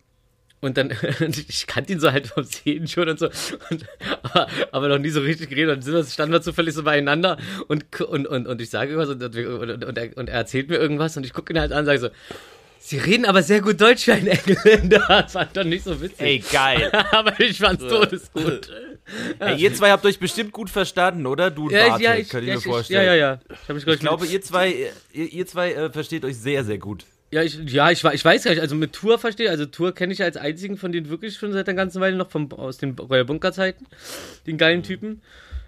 [0.60, 0.92] und dann,
[1.48, 3.26] ich kannte ihn so halt vom Sehen schon und so,
[3.70, 3.84] und,
[4.22, 5.84] aber, aber noch nie so richtig geredet.
[5.84, 9.22] Und dann standen wir zufällig so beieinander und, und, und, und ich sage irgendwas und,
[9.22, 11.86] und, und, er, und er erzählt mir irgendwas und ich gucke ihn halt an und
[11.86, 12.08] sage so,
[12.84, 15.04] Sie reden aber sehr gut Deutsch für einen Engländer.
[15.08, 16.20] Das fand doch nicht so witzig.
[16.20, 16.90] Ey, geil.
[17.12, 18.70] aber ich fand's todesgut.
[19.38, 21.50] Ey, ihr zwei habt euch bestimmt gut verstanden, oder?
[21.50, 23.06] Du und Ja, ich, Bartek, ja, ich, könnt ihr ja, mir ich, vorstellen.
[23.06, 23.76] ja, ja, ja.
[23.76, 27.04] Ich, Ich glaube, ihr zwei, ihr, ihr zwei äh, versteht euch sehr, sehr gut.
[27.30, 30.12] ja, ich, ja ich, ich weiß gar nicht, also mit Tour verstehe, also Tour kenne
[30.12, 32.92] ich als einzigen von denen wirklich schon seit der ganzen Weile noch vom, aus den
[32.98, 33.86] Royal Bunker Zeiten.
[34.46, 35.22] Den geilen Typen.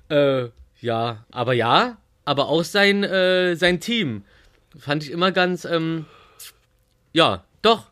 [0.09, 0.49] Äh,
[0.81, 4.25] ja, aber ja, aber auch sein, äh, sein Team.
[4.79, 6.07] Fand ich immer ganz, ähm,
[7.13, 7.91] ja, doch.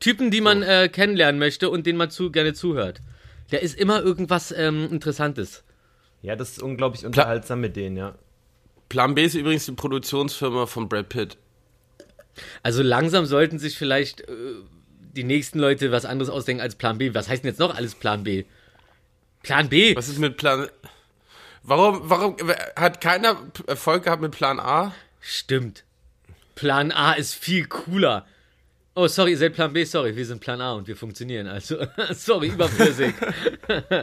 [0.00, 3.00] Typen, die man äh, kennenlernen möchte und denen man zu, gerne zuhört.
[3.54, 5.62] Der ist immer irgendwas ähm, Interessantes.
[6.22, 8.16] Ja, das ist unglaublich unterhaltsam mit denen, ja.
[8.88, 11.36] Plan B ist übrigens die Produktionsfirma von Brad Pitt.
[12.64, 14.56] Also langsam sollten sich vielleicht äh,
[15.12, 17.14] die nächsten Leute was anderes ausdenken als Plan B.
[17.14, 18.42] Was heißt denn jetzt noch alles Plan B?
[19.44, 19.94] Plan B?
[19.94, 20.66] Was ist mit Plan...
[21.62, 22.36] Warum, warum
[22.74, 23.36] hat keiner
[23.68, 24.92] Erfolg gehabt mit Plan A?
[25.20, 25.84] Stimmt.
[26.56, 28.26] Plan A ist viel cooler.
[28.96, 31.48] Oh, sorry, ihr seid Plan B, sorry, wir sind Plan A und wir funktionieren.
[31.48, 33.12] Also, sorry, überflüssig.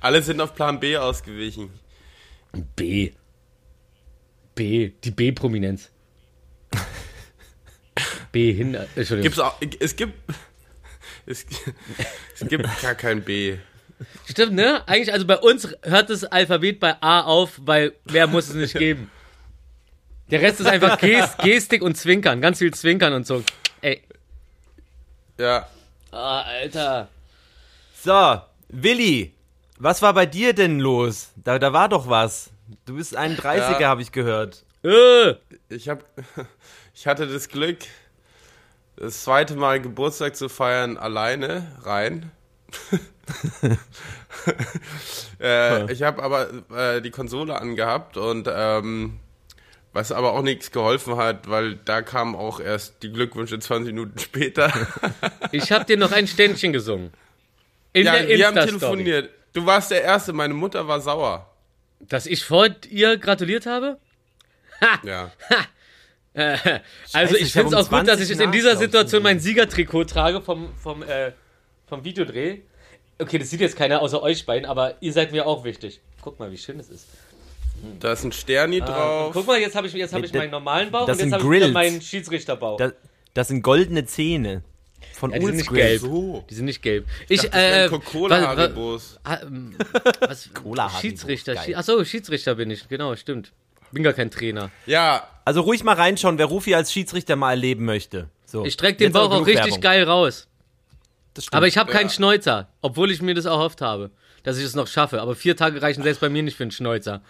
[0.00, 1.70] Alle sind auf Plan B ausgewichen.
[2.74, 3.12] B.
[4.54, 5.90] B, die B-Prominenz.
[8.32, 8.74] B hin.
[8.74, 9.22] äh, Entschuldigung.
[9.22, 10.14] Gibt's auch, es gibt,
[11.26, 11.44] es,
[12.40, 13.58] es gibt gar kein B.
[14.28, 14.86] Stimmt, ne?
[14.88, 18.74] Eigentlich, also bei uns hört das Alphabet bei A auf, weil mehr muss es nicht
[18.74, 19.10] geben.
[20.30, 22.40] Der Rest ist einfach Gest, Gestik und Zwinkern.
[22.40, 23.42] Ganz viel Zwinkern und so.
[23.80, 24.02] Ey.
[25.38, 25.68] Ja.
[26.10, 27.08] Ah, Alter.
[28.02, 29.32] So, Willi,
[29.78, 31.30] was war bei dir denn los?
[31.36, 32.50] Da, da war doch was.
[32.84, 33.88] Du bist ein 30er, Ja.
[33.88, 34.64] habe ich gehört.
[34.82, 35.34] Äh.
[35.68, 36.04] Ich hab,
[36.94, 37.78] ich hatte das Glück,
[38.96, 42.30] das zweite Mal Geburtstag zu feiern alleine rein.
[45.40, 49.20] äh, ich habe aber äh, die Konsole angehabt und ähm,
[49.96, 54.18] was aber auch nichts geholfen hat, weil da kamen auch erst die Glückwünsche 20 Minuten
[54.18, 54.72] später.
[55.52, 57.12] Ich hab dir noch ein Ständchen gesungen.
[57.92, 59.30] In ja, der wir haben telefoniert.
[59.52, 61.50] Du warst der Erste, meine Mutter war sauer.
[62.00, 63.98] Dass ich vor ihr gratuliert habe?
[65.02, 65.32] Ja.
[66.34, 66.58] Äh,
[67.14, 70.04] also Scheiße, ich finde es auch gut, dass 20 ich in dieser Situation mein Siegertrikot
[70.04, 71.32] trage vom, vom, äh,
[71.86, 72.58] vom Videodreh.
[73.18, 76.02] Okay, das sieht jetzt keiner außer euch beiden, aber ihr seid mir auch wichtig.
[76.20, 77.06] Guck mal, wie schön es ist.
[78.00, 79.30] Da ist ein Sterni Ah, drauf.
[79.34, 81.56] guck mal, jetzt habe ich, jetzt hab ich meinen normalen Bauch das und jetzt habe
[81.56, 82.76] ich meinen Schiedsrichterbauch.
[82.78, 82.92] Das,
[83.34, 84.62] das sind goldene Zähne.
[85.14, 85.76] Von Ja, die sind nicht Grill.
[85.82, 86.00] gelb.
[86.02, 86.44] So.
[86.50, 87.06] Die sind nicht gelb.
[87.28, 89.18] Ich, Das wären äh, Coca-Cola-Haribos.
[89.24, 89.76] wa- wa- ähm,
[90.20, 91.54] was, Cola-Haribo, Schiedsrichter.
[91.54, 91.74] geil.
[91.74, 93.52] Achso, Schiedsrichter bin ich, genau, stimmt.
[93.92, 94.70] Bin gar kein Trainer.
[94.84, 98.28] Ja, Also ruhig mal reinschauen, wer Rufi als Schiedsrichter mal erleben möchte.
[98.46, 98.64] So.
[98.64, 99.80] Ich streck den Bauch auch richtig Werbung.
[99.80, 100.48] geil raus.
[101.34, 101.56] Das stimmt.
[101.56, 102.12] Aber ich habe keinen Ja.
[102.14, 104.10] Schnäuzer, obwohl ich mir das erhofft habe,
[104.42, 105.20] dass ich es noch schaffe.
[105.22, 107.22] Aber vier Tage reichen selbst bei mir nicht für einen Schnäuzer.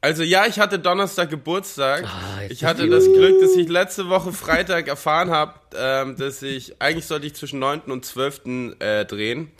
[0.00, 2.04] Also ja, ich hatte Donnerstag Geburtstag.
[2.04, 6.80] Ah, ich hatte das Glück, dass ich letzte Woche Freitag erfahren habe, ähm, dass ich,
[6.80, 7.82] eigentlich sollte ich zwischen 9.
[7.82, 8.76] und 12.
[8.78, 9.50] Äh, drehen.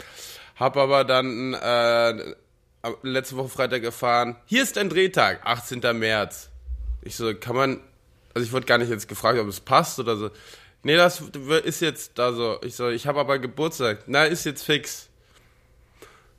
[0.55, 2.35] Hab aber dann äh,
[3.03, 5.81] letzte Woche Freitag erfahren, hier ist ein Drehtag, 18.
[5.99, 6.51] März.
[7.03, 7.81] Ich so, kann man,
[8.35, 10.31] also ich wurde gar nicht jetzt gefragt, ob es passt oder so.
[10.85, 11.21] Nee, das
[11.65, 12.59] ist jetzt da so.
[12.63, 14.05] Ich so, ich habe aber Geburtstag.
[14.07, 15.09] Na, ist jetzt fix.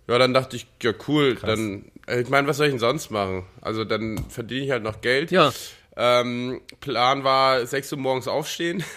[0.08, 3.10] Ja, dann dachte ich, ja cool, dann, äh, ich meine, was soll ich denn sonst
[3.12, 3.46] machen?
[3.62, 5.32] Also dann verdiene ich halt noch Geld.
[5.32, 5.52] Ja,
[5.98, 8.84] Ähm, Plan war 6 Uhr morgens aufstehen.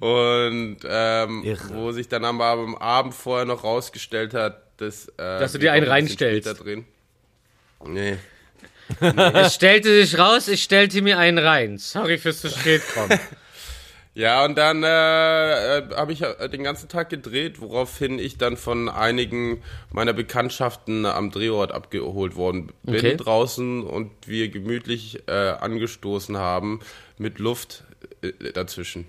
[0.00, 1.74] Und ähm, Irre.
[1.74, 5.72] wo sich dann aber am Abend vorher noch rausgestellt hat, dass, äh, Dass du dir
[5.72, 6.48] einen reinstellst.
[6.48, 6.86] später Drehen.
[7.84, 8.16] Nee.
[9.34, 11.78] es stellte sich raus, ich stellte mir einen rein.
[11.78, 13.18] Sorry fürs zu spät kommen.
[14.18, 18.56] Ja, und dann äh, äh, habe ich äh, den ganzen Tag gedreht, woraufhin ich dann
[18.56, 23.16] von einigen meiner Bekanntschaften am Drehort abgeholt worden bin Okay.
[23.16, 26.80] draußen und wir gemütlich äh, angestoßen haben
[27.16, 27.84] mit Luft
[28.22, 29.06] äh, dazwischen.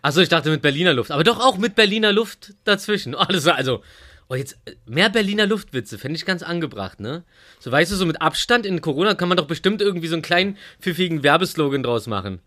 [0.00, 1.10] Achso, ich dachte mit Berliner Luft.
[1.10, 3.12] Aber doch auch mit Berliner Luft dazwischen.
[3.12, 3.82] War also.
[4.28, 7.22] Oh, jetzt äh, mehr Berliner Luftwitze, fände ich ganz angebracht, ne?
[7.60, 10.22] So, weißt du, so mit Abstand in Corona kann man doch bestimmt irgendwie so einen
[10.22, 12.40] kleinen pfiffigen Werbeslogan draus machen.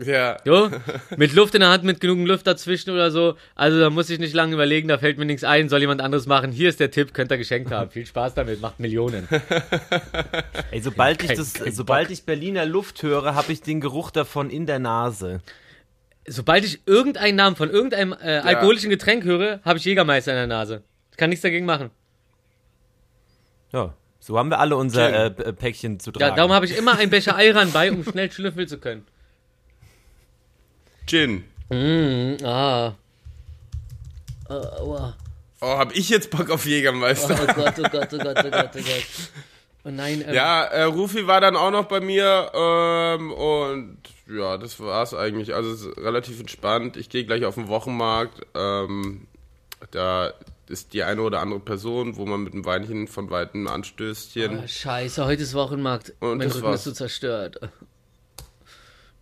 [0.00, 0.70] Ja, Jo?
[1.16, 3.36] mit Luft in der Hand, mit genug Luft dazwischen oder so.
[3.56, 6.26] Also da muss ich nicht lange überlegen, da fällt mir nichts ein, soll jemand anderes
[6.26, 6.52] machen.
[6.52, 7.90] Hier ist der Tipp, könnt ihr geschenkt haben.
[7.90, 9.26] Viel Spaß damit, macht Millionen.
[10.70, 12.12] Ey, sobald ich Kein- das, kein sobald Bock.
[12.12, 15.40] ich Berliner Luft höre, habe ich den Geruch davon in der Nase.
[16.28, 20.46] Sobald ich irgendeinen Namen von irgendeinem äh, alkoholischen Getränk höre, habe ich Jägermeister in der
[20.46, 20.82] Nase.
[21.10, 21.90] Ich kann nichts dagegen machen.
[23.72, 26.36] Ja, so haben wir alle unser äh, Päckchen zu Ja, tragen.
[26.36, 29.04] darum habe ich immer ein Becher Ayran bei, um schnell schlüpfeln zu können.
[31.08, 31.44] Gin.
[32.44, 32.92] Ah.
[34.48, 35.16] Oh, aua.
[35.60, 37.36] Oh, hab ich jetzt Bock auf Jägermeister?
[37.42, 39.04] oh Gott, oh Gott, oh Gott, oh Gott, oh Gott.
[39.84, 44.58] Oh nein, ähm, Ja, äh, Rufi war dann auch noch bei mir ähm, und ja,
[44.58, 45.54] das war's eigentlich.
[45.54, 46.96] Also es ist relativ entspannt.
[46.96, 48.46] Ich gehe gleich auf den Wochenmarkt.
[48.54, 49.26] Ähm,
[49.90, 50.32] da
[50.68, 54.60] ist die eine oder andere Person, wo man mit einem Weinchen von Weitem anstößchen.
[54.60, 56.12] Ah, scheiße, heute ist Wochenmarkt.
[56.20, 56.80] Und mein Rücken war's.
[56.80, 57.58] ist so zerstört.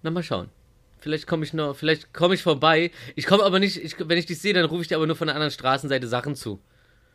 [0.02, 0.50] Na, mal schauen.
[1.06, 2.90] Vielleicht komme ich noch, vielleicht komme ich vorbei.
[3.14, 5.14] Ich komme aber nicht, ich, wenn ich dich sehe, dann rufe ich dir aber nur
[5.14, 6.60] von der anderen Straßenseite Sachen zu.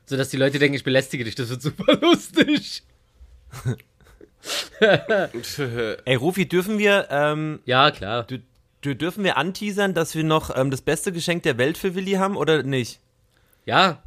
[0.06, 1.36] Sodass die Leute denken, ich belästige dich.
[1.36, 2.84] Das wird super lustig.
[6.06, 8.24] Ey, Rufi, dürfen wir, ähm, Ja, klar.
[8.26, 8.40] dü-
[8.82, 12.14] dü- dürfen wir anteasern, dass wir noch ähm, das beste Geschenk der Welt für Willi
[12.14, 13.02] haben oder nicht?
[13.66, 14.02] Ja,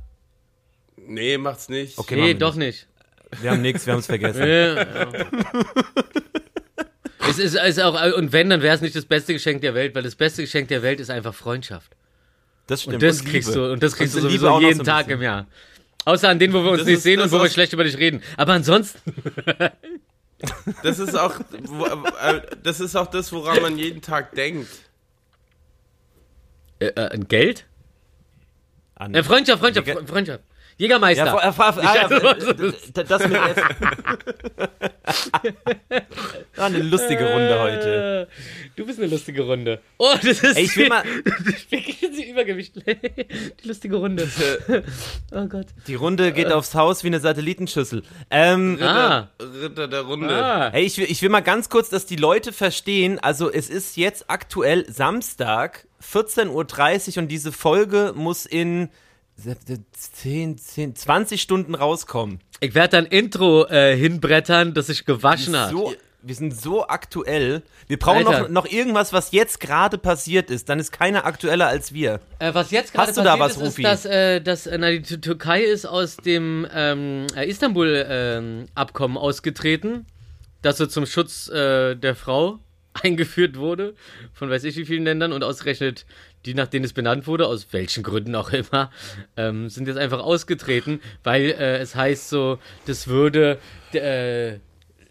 [0.97, 1.99] nee, macht's nicht.
[1.99, 2.17] Okay.
[2.17, 2.87] nee, doch nicht.
[3.43, 4.41] Wir haben nichts, wir haben es vergessen.
[4.47, 5.07] Ja, ja.
[7.29, 9.95] Es ist, ist auch, und wenn, dann wäre es nicht das beste Geschenk der Welt,
[9.95, 11.93] weil das beste Geschenk der Welt ist einfach Freundschaft.
[12.67, 12.95] Das stimmt.
[12.95, 13.31] Und das Liebe.
[13.31, 15.21] kriegst du, und das kriegst Und du Liebe sowieso jeden so Tag bisschen.
[15.21, 15.47] im Jahr.
[16.07, 17.85] Außer an denen, wo wir uns Das nicht ist- sehen und wo wir schlecht über
[17.85, 18.23] dich reden.
[18.37, 18.99] Aber ansonsten,
[20.83, 24.69] Das ist auch, äh, das ist auch das, woran man jeden Tag denkt.
[26.81, 27.65] äh, äh, Geld?
[28.97, 30.43] An- Äh, Freundschaft, Freundschaft, Freundschaft.
[30.77, 31.25] Jägermeister.
[31.27, 33.39] Ja, fra- fra- ah, äh, das mit.
[36.57, 38.29] War eine lustige Runde heute.
[38.77, 39.81] Du bist eine lustige Runde.
[39.99, 40.57] Oh, das ist.
[40.57, 41.05] Ey, ich will mal-
[41.73, 42.75] die Übergewicht.
[42.87, 44.29] Die lustige Runde.
[45.33, 45.67] Oh Gott.
[45.87, 48.03] Die Runde geht aufs Haus wie eine Satellitenschüssel.
[48.31, 49.31] Ähm, Ah.
[49.41, 50.35] Ritter der Runde.
[50.35, 50.71] Ah.
[50.73, 53.19] Hey, ich will, ich will mal ganz kurz, dass die Leute verstehen.
[53.19, 58.89] Also, es ist jetzt aktuell Samstag, 14.30 Uhr und diese Folge muss in
[59.93, 62.41] 10, 10, 20 Stunden rauskommen.
[62.65, 65.71] Ich werde dann Intro äh, hinbrettern, das sich gewaschen hat.
[65.71, 67.63] So, wir sind so aktuell.
[67.87, 70.69] Wir brauchen noch, noch irgendwas, was jetzt gerade passiert ist.
[70.71, 72.21] Dann ist keiner aktueller als wir.
[72.39, 73.83] Äh, was jetzt gerade Hast du da passiert was, ist, Rufi?
[73.83, 79.17] ist, dass, äh, dass äh, na, die Tü- Türkei ist aus dem ähm, äh, Istanbul-Abkommen
[79.17, 80.07] ausgetreten,
[80.63, 82.59] das so zum Schutz äh, der Frau
[83.03, 83.95] eingeführt wurde,
[84.33, 86.07] von weiß ich wie vielen Ländern und ausgerechnet
[86.47, 88.91] die, nach denen es benannt wurde, aus welchen Gründen auch immer,
[89.37, 93.59] ähm, sind jetzt einfach ausgetreten, weil äh, es heißt so, das würde
[93.93, 94.59] äh,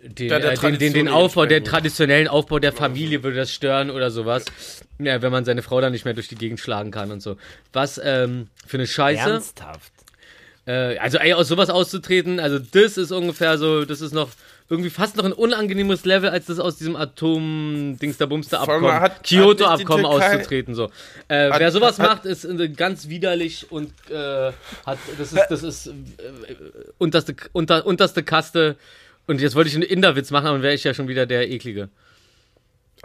[0.06, 3.54] den, Der- der äh, den, den, den Aufbau, der traditionellen Aufbau der Familie würde das
[3.54, 4.44] stören oder sowas.
[5.00, 7.38] Ja, wenn man seine Frau dann nicht mehr durch die Gegend schlagen kann und so.
[7.72, 9.22] Was ähm, für eine Scheiße.
[9.30, 9.94] Ernsthaft.
[10.66, 14.30] Äh, also ey, aus sowas auszutreten, also das ist ungefähr so, das ist noch
[14.74, 18.84] irgendwie fast noch ein unangenehmes Level, als das aus diesem Atom-Dings der Bumster Vor allem
[18.86, 20.76] Abkommen, hat- hat Kyoto-Abkommen auszutreten.
[20.76, 20.90] So.
[21.28, 24.52] Äh, Hat- wer sowas hat- macht, ist ganz widerlich und äh,
[24.86, 26.56] hat, das ist, das ist äh, äh,
[26.98, 28.76] unterste, unter, unterste Kaste.
[29.26, 31.50] Und jetzt wollte ich einen Inderwitz machen, aber dann wäre ich ja schon wieder der
[31.50, 31.90] eklige.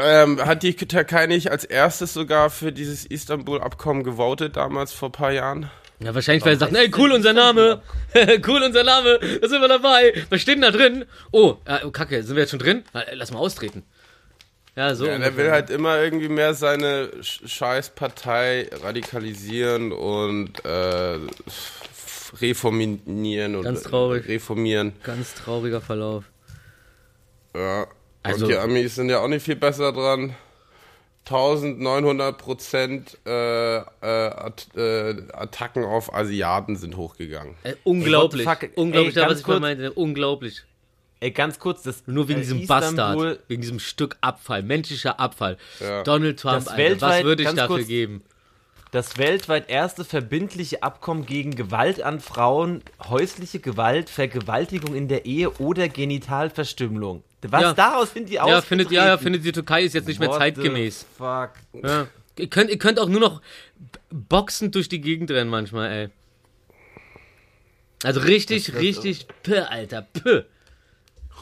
[0.01, 5.13] Ähm, hat die Türkei nicht als erstes sogar für dieses Istanbul-Abkommen gewotet, damals vor ein
[5.13, 5.71] paar Jahren?
[6.01, 7.83] Ja, wahrscheinlich, weil sie sagten, ey, cool, unser Name.
[8.47, 9.19] cool, unser Name.
[9.41, 10.13] Da sind wir dabei.
[10.31, 11.05] Was steht denn da drin?
[11.33, 12.85] Oh, äh, oh, kacke, sind wir jetzt schon drin?
[13.15, 13.83] Lass mal austreten.
[14.77, 15.07] Ja, so.
[15.07, 15.45] Ja, der ungefähr.
[15.45, 21.19] will halt immer irgendwie mehr seine Sch- Scheißpartei radikalisieren und äh,
[22.41, 24.29] reformieren und Ganz traurig.
[24.29, 24.93] reformieren.
[25.03, 26.25] Ganz trauriger Verlauf.
[27.57, 27.87] Ja.
[28.23, 30.37] Also- und die Amis sind ja auch nicht viel besser dran.
[31.31, 37.55] 1900 Prozent äh, äh, At äh, Attacken auf Asiaten sind hochgegangen.
[37.63, 38.43] Äh, unglaublich.
[38.47, 38.71] the fuck?
[38.77, 39.61] Unglaublich, Ey, da, ganz was ich kurz.
[39.61, 39.93] meinte.
[39.93, 40.63] Unglaublich.
[41.21, 43.41] Ey, ganz kurz, das Nur wegen äh, diesem Istanbul- Bastard.
[43.49, 44.63] Wegen diesem Stück Abfall.
[44.63, 45.57] Menschlicher Abfall.
[45.81, 46.03] Ja.
[46.05, 46.79] Donald Trump, Das Alter, was
[47.11, 48.23] weltweit- würde ich dafür kurz- geben?
[48.91, 55.51] Das weltweit erste verbindliche Abkommen gegen Gewalt an Frauen, häusliche Gewalt, Vergewaltigung in der Ehe
[55.59, 57.23] oder Genitalverstümmelung.
[57.43, 57.73] Was Ja.
[57.73, 61.01] daraus sind die Ja, findet, ja, findet die Türkei ist jetzt nicht mehr What zeitgemäß.
[61.01, 61.51] the Fuck.
[61.85, 62.07] Ja.
[62.39, 63.41] Ihr könnt, ihr könnt auch nur noch
[64.11, 66.09] boxend durch die Gegend rennen manchmal, ey.
[68.05, 70.43] Also richtig, richtig, pö, Alter, pö.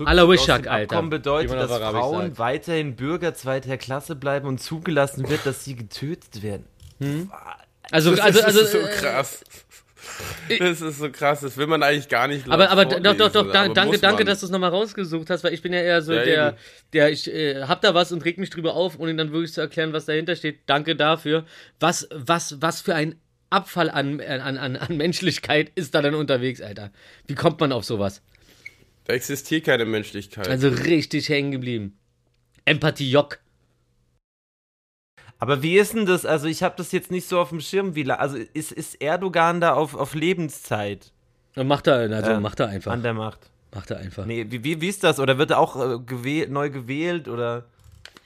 [0.04, 0.94] Aller Aus Wishak, dem Alter.
[0.96, 2.38] Abkommen bedeutet, dass Frauen sagt.
[2.38, 6.66] weiterhin Bürger zweiter Klasse bleiben und zugelassen wird, dass sie getötet werden.
[7.90, 9.44] Also, Das also, ist also, so äh, krass.
[10.58, 13.52] Das ist so krass, das will man eigentlich gar nicht aber, aber doch, doch, doch,
[13.52, 16.12] da, danke, danke, dass du es nochmal rausgesucht hast, weil ich bin ja eher so
[16.12, 16.56] Ja, der, eben.
[16.92, 19.60] der, ich äh, hab da was und reg mich drüber auf, ohne dann wirklich zu
[19.60, 20.60] erklären, was dahinter steht.
[20.66, 21.44] Danke dafür.
[21.80, 23.16] Was, was, was für ein
[23.50, 26.90] Abfall an, an, an, an Menschlichkeit ist da dann unterwegs, Alter?
[27.26, 28.22] Wie kommt man auf sowas?
[29.04, 30.48] Da existiert keine Menschlichkeit.
[30.48, 31.96] Also richtig hängen geblieben.
[32.64, 33.38] Empathie Jock.
[35.38, 36.24] Aber wie ist denn das?
[36.24, 37.94] Also ich habe das jetzt nicht so auf dem Schirm.
[37.94, 41.12] Wie, also ist, ist Erdogan da auf, auf Lebenszeit
[41.56, 42.92] Macht er, also Äh, macht er einfach.
[42.92, 43.50] an der Macht?
[43.74, 44.26] Macht er einfach.
[44.26, 45.18] Nee, wie, wie, wie ist das?
[45.20, 47.28] Oder wird er auch äh, gewäh neu gewählt?
[47.28, 47.64] Oder?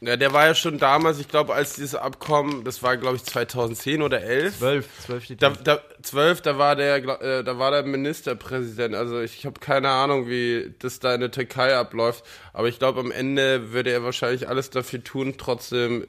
[0.00, 3.24] ja, der war ja schon damals, ich glaube, als dieses Abkommen, das war, glaube ich,
[3.24, 4.58] 2010 oder 11.
[4.58, 5.76] 12, 12 steht Da, da.
[5.76, 8.94] da, 12, da war der, äh, da war der Ministerpräsident.
[8.94, 12.24] Also ich habe keine Ahnung, wie das da in der Türkei abläuft.
[12.52, 16.06] Aber ich glaube, am Ende würde er wahrscheinlich alles dafür tun, trotzdem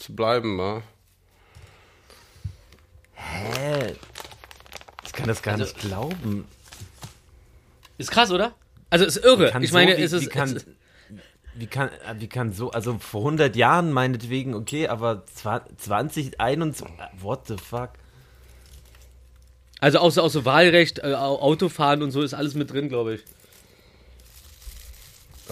[0.00, 0.58] zu bleiben.
[0.58, 0.82] Ja?
[3.14, 3.94] Hä?
[5.04, 6.46] Ich kann das gar Also- nicht glauben.
[7.98, 8.54] Ist krass, oder?
[8.88, 9.50] Also ist irre.
[9.50, 10.66] Kann Ich so, meine, wie, es ist, wie kann, es
[11.54, 16.86] wie kann, äh, wie kann so, also vor 100 Jahren meinetwegen, okay, aber 2021,
[17.20, 17.90] what the fuck?
[19.80, 22.88] also auch so, auch so Wahlrecht, äh, Au- Autofahren und so ist alles mit drin,
[22.88, 23.22] glaube ich.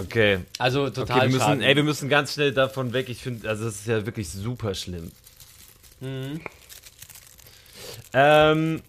[0.00, 0.38] Okay.
[0.58, 3.08] Also Okay, total wir müssen, ey, wir müssen ganz schnell davon weg.
[3.08, 5.10] Ich finde, also das ist ja wirklich super schlimm.
[6.00, 6.40] Mhm.
[8.12, 8.82] Ähm,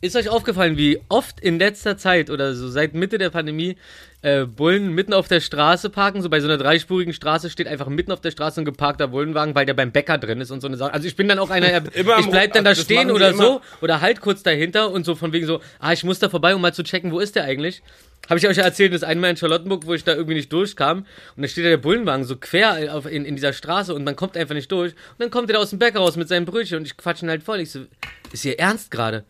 [0.00, 3.76] Ist euch aufgefallen, wie oft in letzter Zeit oder so seit Mitte der Pandemie
[4.22, 6.20] äh, Bullen mitten auf der Straße parken?
[6.20, 9.54] So bei so einer dreispurigen Straße steht einfach mitten auf der Straße ein geparkter Bullenwagen,
[9.54, 10.92] weil der beim Bäcker drin ist und so eine Sache.
[10.92, 13.42] Also ich bin dann auch einer, Immer ich bleib dann da stehen oder immer.
[13.42, 16.54] so oder halt kurz dahinter und so von wegen so, ah, ich muss da vorbei,
[16.54, 17.82] um mal zu checken, wo ist der eigentlich?
[18.28, 21.06] Habe ich euch ja erzählt, das einmal in Charlottenburg, wo ich da irgendwie nicht durchkam
[21.36, 24.16] und da steht da der Bullenwagen so quer auf, in, in dieser Straße und man
[24.16, 26.44] kommt einfach nicht durch und dann kommt er da aus dem Bäcker raus mit seinem
[26.44, 27.60] Brötchen und ich quatsch ihn halt voll.
[27.60, 27.86] Ich so,
[28.32, 29.24] ist hier ernst gerade?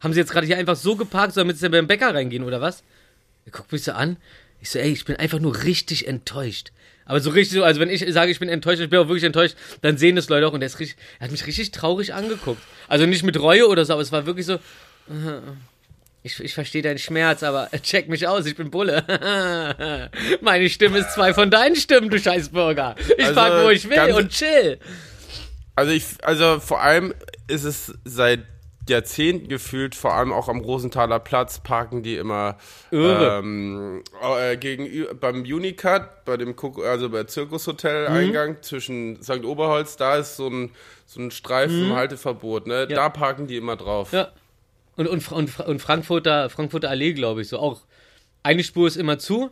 [0.00, 2.82] Haben sie jetzt gerade hier einfach so geparkt, damit sie beim Bäcker reingehen oder was?
[3.44, 4.16] Er guckt mich so an.
[4.60, 6.72] Ich so, ey, ich bin einfach nur richtig enttäuscht.
[7.06, 9.24] Aber so richtig so, also wenn ich sage, ich bin enttäuscht, ich bin auch wirklich
[9.24, 12.14] enttäuscht, dann sehen das Leute auch und der ist richtig, er hat mich richtig traurig
[12.14, 12.62] angeguckt.
[12.88, 14.58] Also nicht mit Reue oder so, aber es war wirklich so,
[16.22, 19.04] ich, ich verstehe deinen Schmerz, aber check mich aus, ich bin Bulle.
[20.40, 22.94] Meine Stimme ist zwei von deinen Stimmen, du Scheißbürger.
[23.16, 24.78] Ich Also, park, wo ich will und chill.
[25.76, 27.14] Also ich, also vor allem
[27.48, 28.40] ist es seit
[28.88, 32.58] Jahrzehnten gefühlt, vor allem auch am Rosenthaler Platz, parken die immer
[32.90, 38.16] ähm, äh, gegenüber beim Unicut, bei dem Kuck- also bei Zirkushotel Mhm.
[38.16, 39.44] Eingang zwischen St.
[39.44, 40.70] Oberholz, da ist so ein
[41.06, 42.84] so ein Streifen Halteverbot, ne?
[42.86, 42.90] Mhm.
[42.90, 42.96] Ja.
[42.96, 44.12] Da parken die immer drauf.
[44.12, 44.28] Ja.
[45.00, 47.80] Und, und, und, und Frankfurter, Frankfurter Allee, glaube ich, so auch.
[48.42, 49.48] Eine Spur ist immer zu.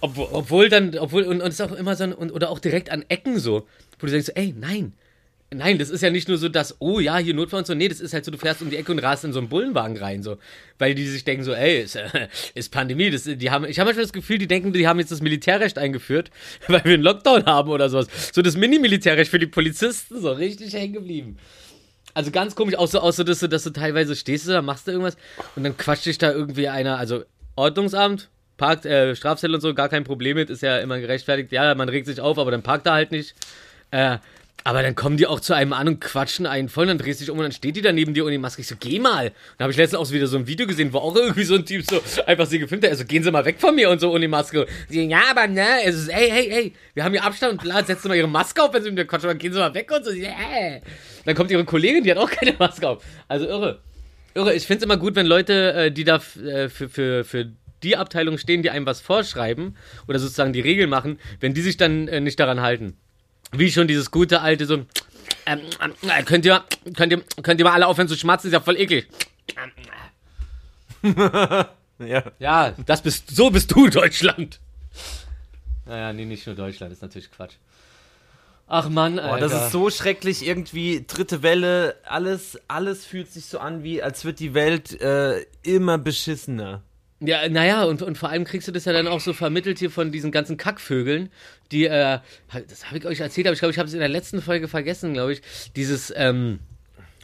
[0.00, 2.88] Obwohl, obwohl dann, obwohl, und, und ist auch immer so, ein, und, oder auch direkt
[2.90, 3.66] an Ecken so,
[3.98, 4.94] wo du denkst, ey, nein.
[5.52, 7.74] Nein, das ist ja nicht nur so, dass, oh ja, hier Notfall und so.
[7.74, 9.50] Nee, das ist halt so, du fährst um die Ecke und rast in so einen
[9.50, 10.38] Bullenwagen rein, so.
[10.78, 11.98] Weil die sich denken so, ey, ist,
[12.54, 13.10] ist Pandemie.
[13.10, 15.76] Das, die haben, ich habe manchmal das Gefühl, die denken, die haben jetzt das Militärrecht
[15.76, 16.30] eingeführt,
[16.66, 18.06] weil wir einen Lockdown haben oder sowas.
[18.32, 21.36] So das Mini-Militärrecht für die Polizisten, so richtig hängen geblieben.
[22.14, 24.86] Also ganz komisch, auch so, auch so dass, du, dass du teilweise stehst da, machst
[24.86, 25.16] du irgendwas
[25.56, 27.24] und dann quatscht dich da irgendwie einer, also
[27.56, 31.52] Ordnungsamt, parkt, äh, Strafzettel und so, gar kein Problem mit, ist ja immer gerechtfertigt.
[31.52, 33.34] Ja, man regt sich auf, aber dann parkt er halt nicht.
[33.90, 34.18] Äh,
[34.64, 37.24] aber dann kommen die auch zu einem an und quatschen einen voll, dann drehst du
[37.24, 38.62] dich um und dann steht die da neben dir und die Maske.
[38.62, 39.32] Ich so, geh mal.
[39.58, 41.66] Dann habe ich letztens auch wieder so ein Video gesehen, wo auch irgendwie so ein
[41.66, 42.90] Typ so einfach sie gefilmt hat.
[42.90, 44.66] Also gehen Sie mal weg von mir und so ohne Maske.
[44.88, 47.82] Sie, ja, aber ne, es ist, ey, hey, hey, wir haben hier Abstand und bla,
[47.82, 49.74] setzen Sie mal Ihre Maske auf, wenn Sie mit mir quatschen, dann gehen Sie mal
[49.74, 50.12] weg und so.
[50.12, 50.28] Sie.
[51.24, 53.04] Dann kommt ihre Kollegin, die hat auch keine Maske auf.
[53.28, 53.80] Also irre.
[54.34, 54.54] Irre.
[54.54, 57.50] Ich finde es immer gut, wenn Leute, äh, die da äh, für, für, für
[57.82, 61.76] die Abteilung stehen, die einem was vorschreiben oder sozusagen die Regeln machen, wenn die sich
[61.76, 62.96] dann äh, nicht daran halten.
[63.52, 64.84] Wie schon dieses gute alte so,
[65.46, 65.60] ähm,
[66.08, 66.64] äh, könnt ihr,
[66.96, 69.06] könnt ihr, könnt ihr mal alle aufhören zu schmatzen, ist ja voll eklig.
[71.98, 72.24] Ja.
[72.40, 74.58] Ja, das bist, so bist du, Deutschland.
[75.86, 77.54] Naja, nee, nicht nur Deutschland, ist natürlich Quatsch.
[78.66, 79.48] Ach Mann, Boah, Alter.
[79.48, 84.24] das ist so schrecklich, irgendwie dritte Welle, alles, alles fühlt sich so an, wie als
[84.24, 86.82] wird die Welt äh, immer beschissener.
[87.24, 89.90] Ja, naja, und, und vor allem kriegst du das ja dann auch so vermittelt hier
[89.90, 91.30] von diesen ganzen Kackvögeln,
[91.70, 92.18] die, äh,
[92.68, 94.66] das habe ich euch erzählt, aber ich glaube, ich habe es in der letzten Folge
[94.66, 95.42] vergessen, glaube ich,
[95.76, 96.58] dieses, ähm,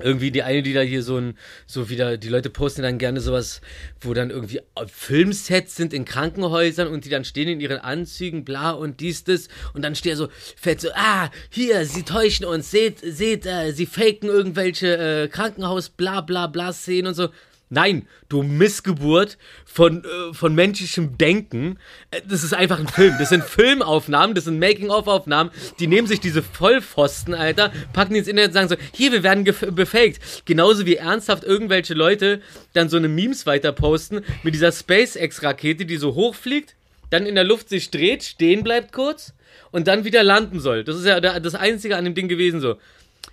[0.00, 3.20] irgendwie die eine, die da hier so ein, so wieder, die Leute posten dann gerne
[3.20, 3.61] sowas,
[4.00, 8.70] wo dann irgendwie Filmsets sind in Krankenhäusern und die dann stehen in ihren Anzügen, bla
[8.70, 13.00] und dies, das und dann steht so, fällt so, ah, hier, sie täuschen uns, seht,
[13.00, 17.30] seht, äh, sie faken irgendwelche äh, Krankenhaus, bla bla bla Szenen und so.
[17.70, 21.78] Nein, du Missgeburt von, äh, von menschlichem Denken.
[22.11, 23.14] Äh, Das ist einfach ein Film.
[23.18, 25.50] Das sind Filmaufnahmen, das sind Making-of-Aufnahmen.
[25.78, 29.22] Die nehmen sich diese Vollpfosten, Alter, packen die ins Internet und sagen so, hier, wir
[29.22, 30.20] werden befaked.
[30.46, 32.40] Genauso wie ernsthaft irgendwelche Leute
[32.72, 36.74] dann so eine Memes weiter posten mit dieser SpaceX-Rakete, die so hochfliegt,
[37.11, 39.35] dann in der Luft sich dreht, stehen bleibt kurz
[39.70, 40.85] und dann wieder landen soll.
[40.85, 42.76] Das ist ja das Einzige an dem Ding gewesen so.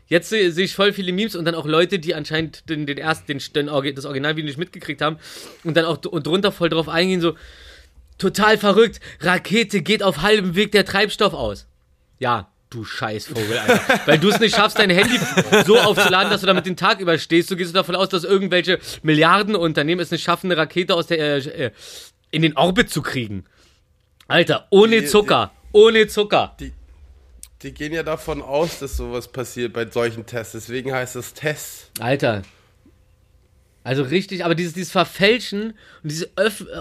[0.07, 2.97] Jetzt sehe sehe ich voll viele Memes und dann auch Leute, die anscheinend den, den
[2.97, 5.17] ersten, den, den, das Originalvideo nicht mitgekriegt haben
[5.63, 7.35] und dann auch und drunter voll drauf eingehen, so
[8.17, 11.67] total verrückt, Rakete geht auf halbem Weg der Treibstoff aus.
[12.19, 14.01] Ja, du Scheißvogel, Alter.
[14.05, 15.19] Weil du es nicht schaffst, dein Handy
[15.65, 17.49] so aufzuladen, dass du damit den Tag überstehst.
[17.49, 21.65] Du gehst davon aus, dass irgendwelche Milliardenunternehmen es nicht schaffen, eine Rakete aus der, äh,
[21.65, 21.71] äh,
[22.31, 23.45] in den Orbit zu kriegen.
[24.27, 25.51] Alter, ohne Zucker.
[25.71, 26.55] Ohne Zucker.
[26.59, 26.73] Die
[27.59, 30.53] gehen ja davon aus, dass sowas passiert bei solchen Tests.
[30.53, 31.91] Deswegen heißt es Test.
[31.99, 32.43] Alter.
[33.85, 36.31] Also richtig, aber dieses, dieses Verfälschen und diese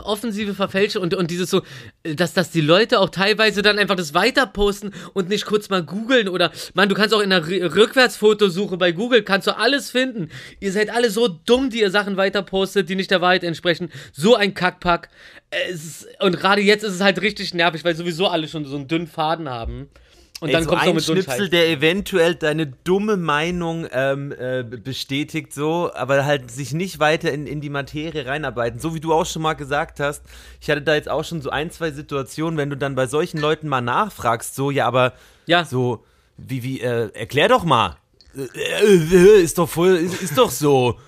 [0.05, 1.61] offensive Verfälschen und, und dieses so,
[2.03, 6.31] dass, dass die Leute auch teilweise dann einfach das weiterposten und nicht kurz mal googeln
[6.31, 10.31] oder, man, du kannst auch in der Rückwärtsfotosuche bei Google, kannst du alles finden.
[10.61, 13.91] Ihr seid alle so dumm, die ihr Sachen weiterpostet, die nicht der Wahrheit entsprechen.
[14.15, 15.11] So ein Kackpack.
[15.71, 18.89] Ist, und gerade jetzt ist es halt richtig nervig, weil sowieso alle schon so einen
[18.89, 19.91] dünnen Faden haben.
[20.41, 21.51] Und dann Ey, so kommst du noch ein mit so Schnipsel, Scheiß.
[21.51, 27.47] der eventuell deine dumme Meinung ähm, äh, bestätigt, so, aber halt sich nicht weiter in,
[27.47, 28.79] in die Materie reinarbeiten.
[28.81, 30.23] So wie du auch schon mal gesagt hast,
[30.61, 33.39] ich hatte da jetzt auch schon so ein, zwei Situationen, wenn du dann bei solchen
[33.39, 35.13] Leuten mal nachfragst, so, ja, aber
[35.47, 35.65] Ja.
[35.65, 36.05] so,
[36.37, 37.97] wie, wie, äh, erklär doch mal.
[38.37, 38.43] Äh,
[38.83, 40.99] äh, ist doch voll, ist, ist doch so.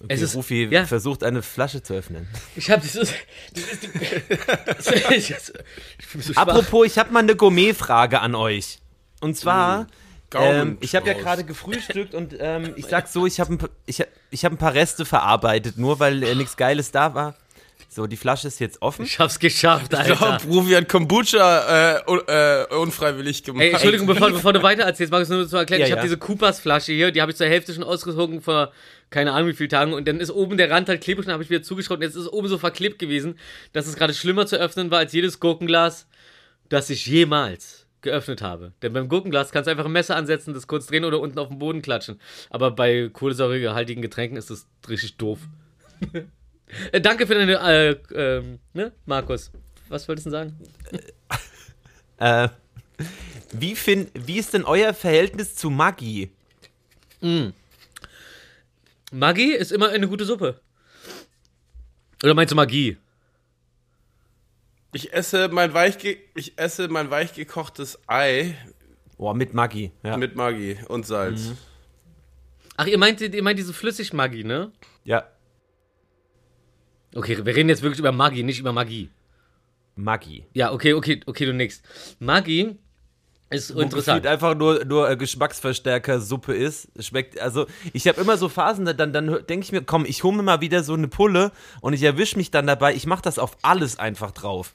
[0.00, 0.84] Okay, Es ist- Rufi ja.
[0.86, 2.28] versucht eine Flasche zu öffnen.
[2.54, 3.12] Ich hab dieses.
[3.52, 3.82] dieses
[5.10, 6.34] ich, ich mich so.
[6.34, 8.78] Apropos, ich habe mal eine Gourmet-Frage an euch.
[9.20, 9.88] Und zwar,
[10.30, 13.58] Gaumen ähm, ich habe ja gerade gefrühstückt und ähm, ich sag so, ich habe ein,
[13.86, 17.34] ich, hab- ich hab ein paar Reste verarbeitet, nur weil äh, nichts Geiles da war.
[17.98, 19.04] So, die Flasche ist jetzt offen.
[19.04, 20.46] Ich hab's geschafft, Ich glaube, Alter.
[20.46, 23.64] Rufi hat Kombucha äh, un äh, unfreiwillig gemacht.
[23.64, 26.04] Ey, Entschuldigung, bevor, bevor du weiter erzählst, Markus, nur zu erklären, Ja, ich habe ja.
[26.04, 28.70] diese Coopers Flasche hier, die habe ich zur Hälfte schon ausgezogen vor
[29.10, 31.32] keine Ahnung wie vielen Tagen und dann ist oben der Rand halt klebrig und dann
[31.34, 33.36] habe ich wieder zugeschraubt und jetzt ist es oben so verklebt gewesen,
[33.72, 36.06] dass es gerade schlimmer zu öffnen war als jedes Gurkenglas,
[36.68, 38.74] das ich jemals geöffnet habe.
[38.80, 41.48] Denn beim Gurkenglas kannst du einfach ein Messer ansetzen, das kurz drehen oder unten auf
[41.48, 42.20] den Boden klatschen.
[42.48, 45.40] Aber bei kohlensäurehaltigen Getränken ist das richtig doof.
[46.92, 49.50] äh, danke für deine, äh, ähm, ne, Markus.
[49.88, 50.58] Was wolltest du denn sagen?
[52.20, 52.48] Äh,
[53.52, 56.32] wie, find, wie ist denn euer Verhältnis zu Maggi?
[59.12, 60.60] Maggi ist immer eine gute Suppe.
[62.24, 62.96] Oder meinst du Magie?
[64.92, 68.56] Ich esse mein weichge ich esse mein weichgekochtes Ei
[69.16, 69.92] Boah, mit Maggi.
[70.02, 70.16] Ja.
[70.16, 71.52] mit Maggi und Salz.
[72.76, 74.72] Ach, ihr meint, ihr meint diese Flüssigmagie, ne?
[75.04, 75.24] ja.
[77.14, 79.08] Okay, wir reden jetzt wirklich über Magie, nicht über Magie.
[79.96, 80.44] Maggi.
[80.54, 81.82] Ja, okay, okay, okay, du nix.
[82.20, 82.76] Magie
[83.50, 84.26] ist Wo interessant.
[84.26, 86.88] einfach nur, nur äh, Geschmacksverstärker Suppe ist.
[87.00, 90.22] Schmeckt, also ich habe immer so Phasen, da- dann, dann denke ich mir, komm, ich
[90.22, 91.50] hole mir mal wieder so eine Pulle
[91.80, 94.74] und ich erwische mich dann dabei, ich mache das auf alles einfach drauf.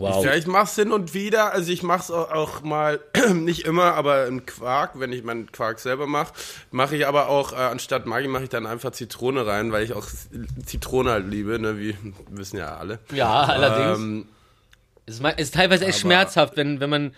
[0.00, 0.24] Wow.
[0.24, 1.52] Ja, ich mach's hin und wieder.
[1.52, 3.00] Also ich mach's auch, auch mal,
[3.34, 6.32] nicht immer, aber im Quark, wenn ich meinen Quark selber mache,
[6.70, 9.92] mache ich aber auch, äh, anstatt Maggi mache ich dann einfach Zitrone rein, weil ich
[9.92, 10.06] auch
[10.64, 11.96] Zitrone halt liebe, ne, wie
[12.30, 12.98] wissen ja alle.
[13.12, 13.98] Ja, allerdings.
[13.98, 14.28] Ähm,
[15.06, 17.14] ist, ma- ist teilweise echt schmerzhaft, wenn, wenn man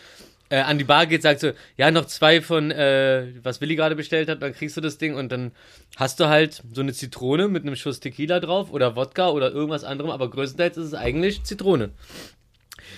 [0.49, 3.97] äh, an die Bar geht, sagt so, ja, noch zwei von, äh, was Willi gerade
[3.97, 5.53] bestellt hat, dann kriegst du das Ding und dann
[5.97, 9.85] hast du halt so eine Zitrone mit einem Schuss Tequila drauf oder Wodka oder irgendwas
[9.85, 11.91] anderem, aber größtenteils ist es eigentlich Zitrone.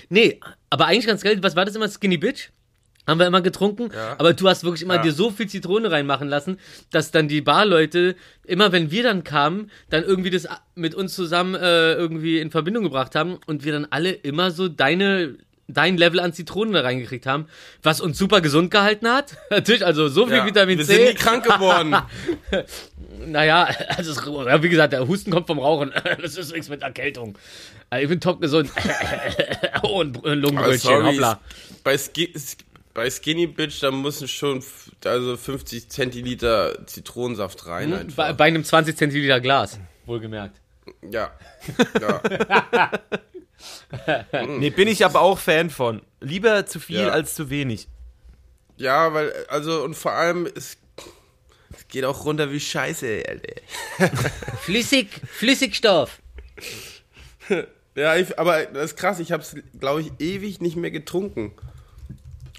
[0.09, 2.51] Nee, aber eigentlich ganz geil, was war das immer, Skinny Bitch?
[3.07, 4.17] Haben wir immer getrunken, Ja.
[4.19, 5.03] aber du hast wirklich immer Ja.
[5.03, 6.59] dir so viel Zitrone reinmachen lassen,
[6.91, 8.17] dass dann die Barleute,
[8.47, 12.83] immer wenn wir dann kamen, dann irgendwie das mit uns zusammen äh, irgendwie in Verbindung
[12.85, 15.37] gebracht haben und wir dann alle immer so deine
[15.69, 17.47] dein Level an Zitronen reingekriegt haben,
[17.83, 19.37] was uns super gesund gehalten hat.
[19.51, 20.95] Natürlich, also so viel ja, Vitamin wir C.
[20.97, 21.97] sind nie krank geworden.
[23.27, 24.13] Naja, also
[24.63, 25.93] wie gesagt, der Husten kommt vom Rauchen.
[26.21, 27.39] Das ist nichts mit Erkältung.
[27.91, 28.71] Äh, Ich bin top gesund.
[29.83, 31.41] oh, ein Lungenbrötchen, hoppla.
[31.85, 32.35] bei, Ski,
[32.93, 34.63] bei Skinny Bitch, da müssen schon
[35.05, 37.95] also 50 Zentiliter Zitronensaft rein.
[37.95, 38.09] einfach.
[38.09, 38.15] Hm?
[38.17, 40.61] Bei, bei einem 20 Zentiliter Glas, wohlgemerkt.
[41.11, 41.31] ja.
[41.99, 42.21] ja.
[44.47, 46.03] Nee, bin ich aber auch Fan von.
[46.21, 47.09] Lieber zu viel Ja.
[47.11, 47.89] als zu wenig.
[48.77, 50.77] Ja, weil, also, und vor allem, es,
[51.77, 53.55] es geht auch runter wie Scheiße, Alter.
[54.63, 56.19] Flüssig, Flüssigstoff.
[57.97, 61.53] Ja, ich, aber das ist krass, ich hab's, glaube ich, ewig nicht mehr getrunken.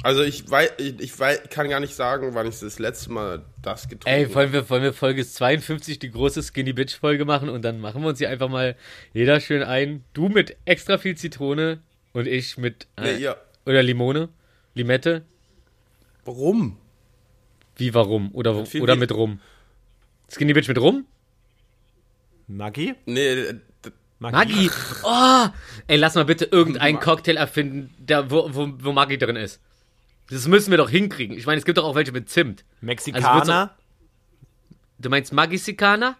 [0.01, 3.43] Also ich weiß, ich, ich weiß, kann gar nicht sagen, wann ich das letzte Mal
[3.66, 7.49] das getrunken Ey, wollen wir, wollen wir Folge 52 die große Skinny Bitch Folge machen
[7.49, 8.76] und dann machen wir uns hier einfach mal
[9.13, 10.03] jeder schön ein.
[10.13, 11.80] Du mit extra viel Zitrone
[12.13, 13.36] und ich mit äh, Nee, ja.
[13.66, 14.30] oder Limone,
[14.74, 15.24] Limette.
[16.26, 16.78] Warum?
[17.78, 19.39] Wie warum oder viel oder mit rum?
[20.32, 21.05] Skinny Bitch mit rum?
[22.47, 22.93] Maggi?
[23.05, 24.70] Nee, äh, d- Maggi.
[25.03, 25.47] Oh,
[25.88, 29.59] ey, lass mal bitte irgendeinen Cocktail erfinden, der, wo, wo, wo Maggi drin ist.
[30.30, 31.38] Das müssen wir doch hinkriegen.
[31.38, 32.63] Ich meine, es gibt doch auch welche mit Zimt.
[32.82, 33.76] Mexikaner?
[34.97, 36.17] Du meinst Maggi-Sikaner?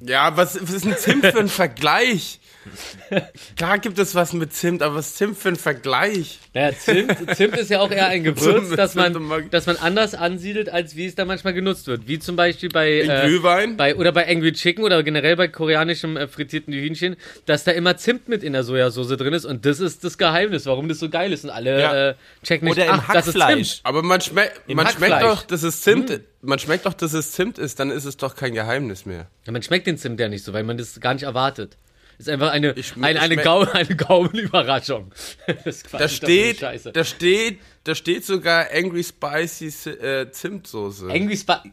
[0.00, 2.40] ja, was, was ist ein Zimt für ein Vergleich?
[3.56, 6.38] Klar gibt es was mit Zimt, aber was ist Zimt für ein Vergleich?
[6.54, 10.68] Naja, Zimt, Zimt ist ja auch eher ein Gewürz, das man, das man anders ansiedelt,
[10.68, 12.06] als wie es da manchmal genutzt wird.
[12.06, 13.76] Wie zum Beispiel bei, äh, Glühwein?
[13.76, 17.96] bei oder bei Angry Chicken oder generell bei koreanischem äh, frittierten Hühnchen, dass da immer
[17.96, 21.08] Zimt mit in der Sojasauce drin ist und das ist das Geheimnis, warum das so
[21.08, 22.08] geil ist und alle Ja.
[22.10, 23.68] äh, checken nicht, Oder im ach, das ist Hackfleisch.
[23.76, 23.80] Zimt.
[23.84, 27.58] Aber man, schmeckt, man schmeckt doch, dass es Zimt Man schmeckt doch, dass es Zimt
[27.58, 29.26] ist, dann ist es doch kein Geheimnis mehr.
[29.46, 31.76] Ja, man schmeckt den Zimt ja nicht so, weil man das gar nicht erwartet.
[32.22, 35.10] Ist einfach eine, Ich eine, eine, ich schmeck- Gau eine Gaumenüberraschung.
[35.46, 36.92] Das ist Quatsch, Da steht, Scheiße.
[36.92, 41.10] da steht, da steht sogar Angry Spicy äh, Zimtsoße.
[41.10, 41.64] Angry Spa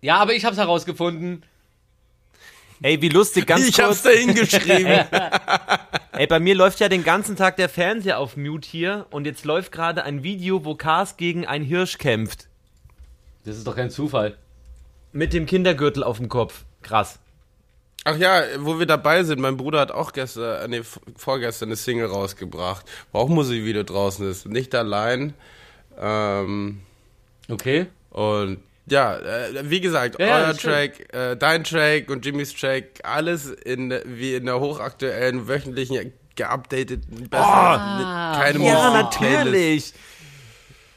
[0.00, 1.42] Ja, aber ich hab's herausgefunden.
[2.80, 4.14] Ey, wie lustig, ganz ich hab's kurz.
[4.14, 4.86] da hingeschrieben.
[6.12, 9.44] Ey, bei mir läuft ja den ganzen Tag der Fernseher auf Mute hier und jetzt
[9.44, 12.48] läuft gerade ein Video, wo Cars gegen einen Hirsch kämpft.
[13.44, 14.38] Das ist doch kein Zufall.
[15.12, 16.64] Mit dem Kindergürtel auf dem Kopf.
[16.82, 17.18] Krass.
[18.06, 20.82] Ach ja, wo wir dabei sind, mein Bruder hat auch gestern, äh, nee,
[21.16, 24.46] vorgestern eine Single rausgebracht, wo auch Musikvideo draußen ist.
[24.46, 25.32] Nicht allein.
[25.98, 26.80] Ähm,
[27.50, 27.86] Okay.
[28.10, 30.56] und ja, äh, wie gesagt, Ja, ja, euer.
[30.56, 37.28] Track, äh, dein Track und Jimmys Track, alles in wie in der hochaktuellen, wöchentlichen, geupdateten,
[37.30, 38.38] besser, Ah.
[38.42, 39.14] keine Ja, Musik-Playlist.
[39.14, 39.92] natürlich.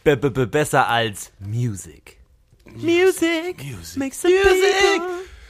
[0.03, 2.17] B -b -b besser als Music.
[2.65, 3.57] Music.
[3.95, 5.01] Makes the Music.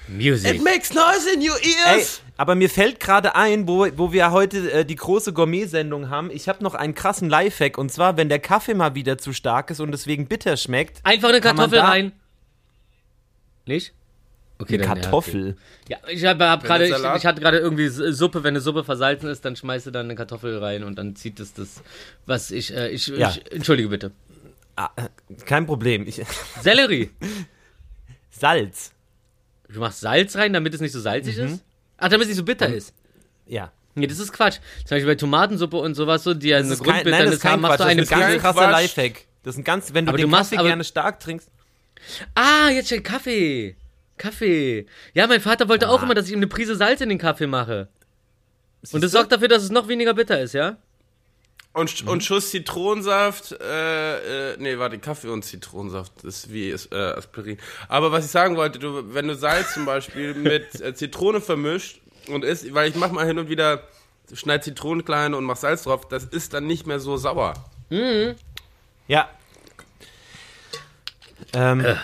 [0.07, 0.61] Music.
[0.63, 2.05] makes noise in your Ey,
[2.37, 6.29] aber mir fällt gerade ein, wo, wo wir heute äh, die große Gourmet-Sendung haben.
[6.31, 7.77] Ich habe noch einen krassen Lifehack.
[7.77, 10.99] Und zwar, wenn der Kaffee mal wieder zu stark ist und deswegen bitter schmeckt.
[11.03, 12.11] Einfach eine Kartoffel rein.
[13.65, 13.93] Nicht?
[14.59, 15.55] Okay, Eine dann, ja, Kartoffel.
[15.87, 19.29] Ja, ich, hab, hab gerade, ich, ich hatte gerade irgendwie Suppe, wenn eine Suppe versalzen
[19.29, 21.83] ist, dann schmeißt du dann eine Kartoffel rein und dann zieht es das,
[22.25, 23.29] was ich, äh, ich, Ja.
[23.29, 24.11] ich entschuldige bitte.
[24.75, 25.09] Ah, äh,
[25.45, 26.07] kein Problem.
[26.07, 26.21] Ich,
[26.61, 27.11] Sellerie.
[28.31, 28.93] Salz.
[29.69, 31.45] Du machst Salz rein, damit es nicht so salzig Mhm.
[31.45, 31.63] ist?
[31.97, 32.93] Ach, damit es nicht so bitter ist.
[33.45, 33.71] Ja.
[33.95, 34.59] Nee, das ist Quatsch.
[34.85, 37.77] Zum Beispiel bei Tomatensuppe und sowas so, die ja eine Das das kein haben, machst
[37.77, 37.79] Quatsch.
[37.79, 39.25] du Das eine ist ein ganz krasser Lifehack.
[39.43, 41.49] Das ist ein ganz, wenn du Aber den du machst Kaffee aber- gerne stark trinkst.
[42.35, 43.75] Ah, jetzt steht Kaffee.
[44.17, 44.85] Kaffee.
[45.13, 47.47] Ja, mein Vater wollte auch immer, dass ich ihm eine Prise Salz in den Kaffee
[47.47, 47.87] mache.
[48.91, 49.17] Und das du?
[49.17, 50.77] sorgt dafür, dass es noch weniger bitter ist, ja?
[51.77, 56.95] Und, und Schuss Zitronensaft, äh, äh, nee, warte, Kaffee und Zitronensaft, das ist wie äh,
[56.95, 57.57] Aspirin.
[57.87, 62.01] Aber was ich sagen wollte, du, wenn du Salz zum Beispiel mit äh, Zitrone vermischt
[62.29, 63.83] und isst, weil ich mach mal hin und wieder,
[64.33, 67.53] schneid Zitronen klein und mach Salz drauf, das ist dann nicht mehr so sauer.
[69.07, 69.29] Ja.
[71.53, 71.95] Ähm, Äh.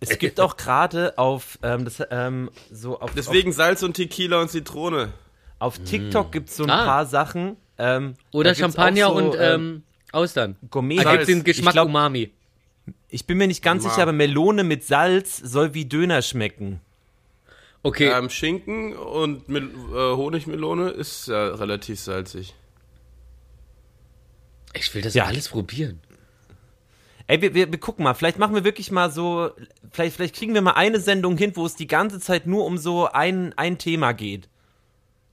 [0.00, 4.50] es gibt auch gerade auf, ähm, das, ähm, so auf, Deswegen Salz und Tequila und
[4.50, 5.12] Zitrone.
[5.58, 6.84] auf, auf TikTok gibt es so ein Ah.
[6.84, 7.56] paar Sachen.
[7.84, 10.56] Ähm, Oder Champagner so, und ähm, Austern.
[10.70, 10.98] Gourmet.
[10.98, 11.26] Da Salz.
[11.26, 12.30] gibt den Geschmack Ich glaub- Umami.
[13.08, 13.90] Ich bin mir nicht ganz Wow.
[13.90, 16.80] sicher, aber Melone mit Salz soll wie Döner schmecken.
[17.82, 22.54] Okay, Ähm, Schinken und Mel äh, Honigmelone ist ja relativ salzig.
[24.74, 25.24] ich will das ja.
[25.24, 26.00] alles probieren.
[27.26, 29.50] Ey, wir, wir, wir gucken mal, vielleicht machen wir wirklich mal so,
[29.90, 32.78] vielleicht, vielleicht kriegen wir mal eine Sendung hin, wo es die ganze Zeit nur um
[32.78, 34.48] so ein, ein Thema geht.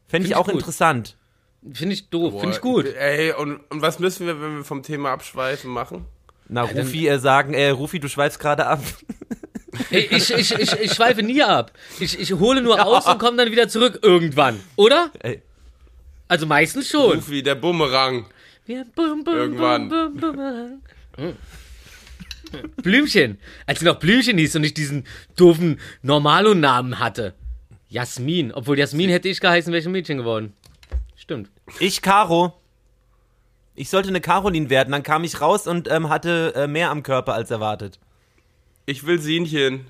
[0.08, 0.56] Fände ich ich auch gut.
[0.56, 1.16] interessant.
[1.74, 2.86] Finde ich doof, finde ich gut.
[2.86, 6.06] Ey, und, und was müssen wir, wenn wir vom Thema abschweifen, machen?
[6.48, 8.82] Na, Rufi äh, sagen, äh, Rufi, du schweifst gerade ab.
[9.92, 11.72] Ey, Ich, ich, ich, ich schweife nie ab.
[12.00, 14.60] Ich, ich hole nur aus und komme dann wieder zurück irgendwann.
[14.76, 15.12] Oder?
[15.20, 15.42] Ey.
[16.28, 17.18] Also meistens schon.
[17.18, 18.26] Rufi, der Bumerang.
[18.66, 19.90] Ja, bum, bum, Irgendwann.
[19.90, 20.82] bum, bum, bum.
[21.18, 21.36] Hm.
[22.78, 23.40] Blümchen.
[23.66, 25.06] Als sie noch Blümchen hieß und ich diesen
[25.36, 27.34] doofen Normalo-Namen hatte.
[27.90, 28.52] Jasmin.
[28.54, 30.54] Obwohl Jasmin hätte ich geheißen, wäre ich ein Mädchen geworden.
[31.30, 31.52] Stimmt.
[31.80, 32.60] Ich, Caro.
[33.76, 37.04] Ich sollte eine Caroline werden, dann kam ich raus und ähm, hatte äh, mehr am
[37.04, 38.00] Körper als erwartet.
[38.88, 39.86] Ich will Sinchen.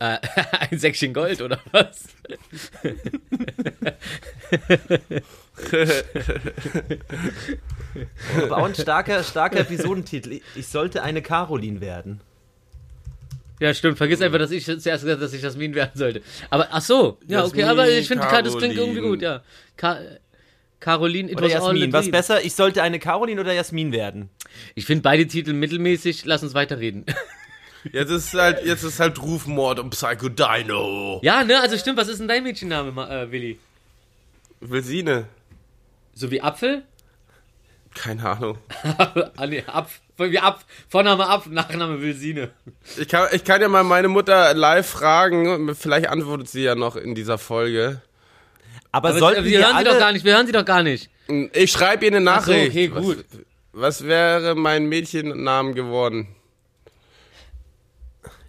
[0.00, 0.18] Äh,
[0.70, 2.08] ein Säckchen Gold oder was?
[8.36, 10.42] Aber auch ein starker, starker Episodentitel.
[10.54, 12.20] Ich, sollte eine Caroline werden.
[13.60, 13.96] Ja, stimmt.
[13.96, 16.20] Vergiss einfach, dass ich zuerst gesagt habe, dass ich Jasmin werden sollte.
[16.50, 17.18] Aber, ach so.
[17.26, 17.60] Ja, okay.
[17.60, 19.42] Jasmin, Aber ich finde, das klingt irgendwie gut, ja.
[19.78, 19.98] Ka
[20.80, 21.92] Caroline, it Oder was all a Jasmin.
[21.92, 22.44] Was besser?
[22.44, 24.30] Ich sollte eine Caroline oder Jasmin werden.
[24.74, 26.24] Ich finde beide Titel mittelmäßig.
[26.24, 27.04] Lass uns weiterreden.
[27.92, 31.18] Jetzt ist halt, jetzt ist halt Rufmord und Psycho Dino.
[31.22, 31.60] ja, ne?
[31.60, 31.96] Also stimmt.
[31.96, 33.58] Was ist denn dein Mädchenname, äh, Willi?
[34.60, 35.28] Wilsine.
[36.12, 36.82] So wie Apfel?
[37.94, 38.58] Keine Ahnung.
[39.36, 40.00] ah, nee, Apf.
[40.18, 40.64] Wie Apf.
[40.88, 42.50] Vorname Apf, Nachname Wilsine.
[42.98, 45.74] Ich kann, ich kann ja mal meine Mutter live fragen.
[45.74, 48.02] Vielleicht antwortet sie ja noch in dieser Folge.
[48.92, 50.00] Aber, Aber sollten wir wir hören sie doch alle...
[50.00, 50.24] gar nicht.
[50.24, 51.10] Wir hören sie doch gar nicht.
[51.52, 52.70] Ich schreibe ihr eine Ach so, Nachricht.
[52.70, 53.24] okay, gut.
[53.72, 56.28] Was, was wäre mein Mädchennamen geworden?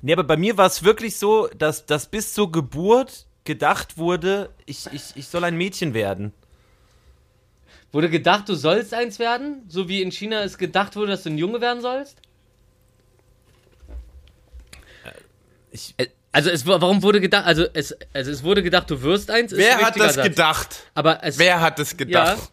[0.01, 4.49] Nee, aber bei mir war es wirklich so, dass, dass bis zur Geburt gedacht wurde,
[4.65, 6.33] ich, ich, ich soll ein Mädchen werden.
[7.91, 9.63] Wurde gedacht, du sollst eins werden?
[9.67, 12.17] So wie in China es gedacht wurde, dass du ein Junge werden sollst?
[15.71, 19.29] Ich, Äh, Also es, warum wurde gedacht, also es, also es wurde gedacht, du wirst
[19.29, 19.51] eins.
[19.51, 20.23] ist Wer ein hat das Satz.
[20.23, 20.83] gedacht?
[20.93, 22.51] Aber es, Wer hat das gedacht?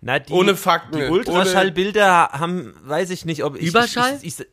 [0.00, 0.98] na, die, Ohne Fakten.
[0.98, 3.68] Die Ultraschallbilder haben, weiß ich nicht, ob ich.
[3.68, 4.18] Überschall?
[4.22, 4.46] Ich, ich,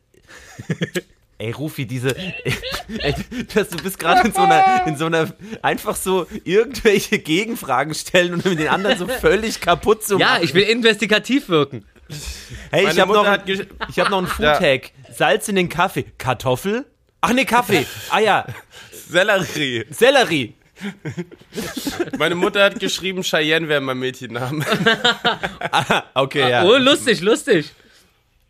[0.68, 1.02] ich,
[1.38, 2.14] ey, Rufi, diese.
[2.16, 3.14] Ey,
[3.52, 5.26] das, du bist gerade in so einer, in so einer,
[5.62, 10.44] einfach so irgendwelche Gegenfragen stellen und den anderen so völlig kaputt zu ja, machen.
[10.44, 11.84] ich will investigativ wirken.
[12.70, 14.92] Hey, ich Meine habe Mutter noch, ich hab noch einen Food-Tag.
[15.12, 16.04] Salz in den Kaffee.
[16.16, 16.86] Kartoffel?
[17.28, 17.84] Ach nee, Kaffee.
[18.10, 18.46] Ah ja,
[19.08, 19.84] Sellerie.
[19.90, 20.54] Sellerie.
[22.18, 24.64] Meine Mutter hat geschrieben, Cheyenne wäre mein Mädchenname.
[26.14, 26.64] Okay, ja.
[26.64, 27.72] Oh, lustig, lustig.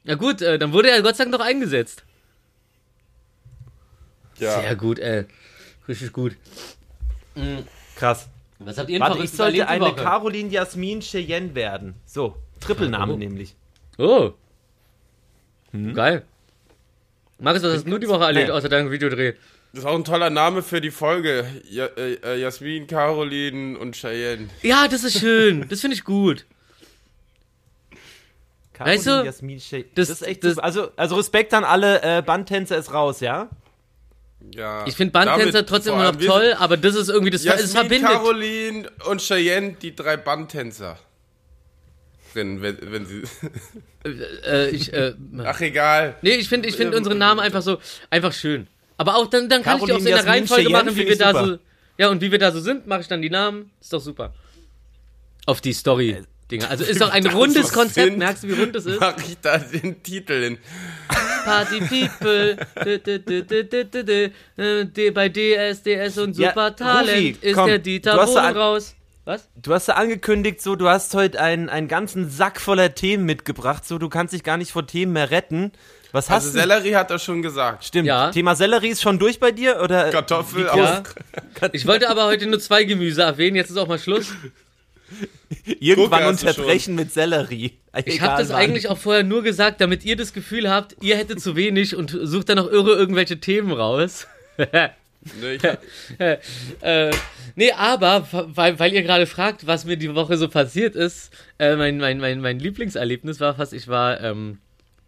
[0.04, 2.04] Ja gut, äh, dann wurde er Gott sei Dank noch eingesetzt.
[4.38, 4.60] Ja.
[4.60, 5.24] Sehr gut, ey.
[5.88, 6.36] Richtig gut.
[7.96, 8.28] Krass.
[8.58, 9.96] Was habt ihr denn Warte, ich sollte eine Woche?
[9.96, 11.94] Caroline Jasmin Cheyenne werden.
[12.04, 13.16] So, Trippelname Oh.
[13.16, 13.54] nämlich.
[13.98, 14.32] Oh.
[15.94, 16.24] Geil.
[17.38, 19.34] Markus, was hast du die Woche erlebt, außer deinem Videodreh?
[19.72, 21.44] Das ist auch ein toller Name für die Folge.
[21.68, 24.48] Ja, äh, äh, Jasmin, Caroline und Cheyenne.
[24.62, 25.66] Ja, das ist schön.
[25.68, 26.46] Das finde ich gut.
[28.72, 29.88] Caroline Weißt du, Jasmin Cheyenne.
[29.94, 30.64] das- Das, ist echt das- super.
[30.64, 33.50] Also, also Respekt an alle äh, Bandtänzer ist raus, ja?
[34.54, 34.86] Ja.
[34.86, 38.10] Ich finde Bandtänzer trotzdem immer noch toll, aber das ist irgendwie, das, das Jasmin, verbindet.
[38.10, 40.98] Caroline und Cheyenne, die drei Bandtänzer.
[42.36, 43.22] Drin, wenn, wenn sie.
[44.46, 45.14] Äh, ich, äh,
[45.44, 46.16] Ach, egal.
[46.22, 47.78] nee, ich finde ich find unsere Namen einfach so,
[48.10, 48.66] einfach schön.
[48.98, 51.06] Aber auch dann, dann kann ich die auch so in Caroline, der Reihenfolge machen, wie
[51.06, 51.58] wir da so,
[51.98, 53.70] ja, und wie wir da so sind, mache ich dann die Namen.
[53.80, 54.34] Ist doch super.
[55.46, 56.22] Auf die Story.
[56.50, 56.70] Dinger.
[56.70, 58.06] Also ist doch ein rundes Konzept.
[58.06, 59.00] sind, Merkst du, wie rund es ist?
[59.00, 60.58] Mach ich da den Titel hin.
[61.44, 62.56] Party People.
[64.58, 68.95] Äh, Bei DSDS und Ja, Supertalent Rufi, ist komm, der Dieter Bohlen raus.
[69.26, 69.48] Was?
[69.56, 73.84] Du hast ja angekündigt, so, du hast heute einen, einen ganzen Sack voller Themen mitgebracht,
[73.84, 75.72] so, du kannst dich gar nicht vor Themen mehr retten.
[76.12, 76.60] Was hast Also du?
[76.60, 77.84] Sellerie hat er schon gesagt.
[77.84, 78.06] Stimmt.
[78.06, 78.30] Ja.
[78.30, 80.10] Thema Sellerie ist schon durch bei dir, oder?
[80.10, 81.00] Kartoffel Ja.
[81.00, 81.72] aus.
[81.72, 84.32] Ich wollte aber heute nur zwei Gemüse erwähnen, jetzt ist auch mal Schluss.
[85.80, 87.72] Irgendwann du unterbrechen mit Sellerie.
[88.04, 91.40] Ich habe das eigentlich auch vorher nur gesagt, damit ihr das Gefühl habt, ihr hättet
[91.40, 94.28] zu wenig und sucht dann noch irre irgendwelche Themen raus.
[95.40, 95.58] Nee,
[96.80, 97.10] äh,
[97.54, 101.76] nee, aber, weil, weil ihr gerade fragt, was mir die Woche so passiert ist, äh,
[101.76, 104.58] mein, mein, mein, mein Lieblingserlebnis war fast, ich war ähm,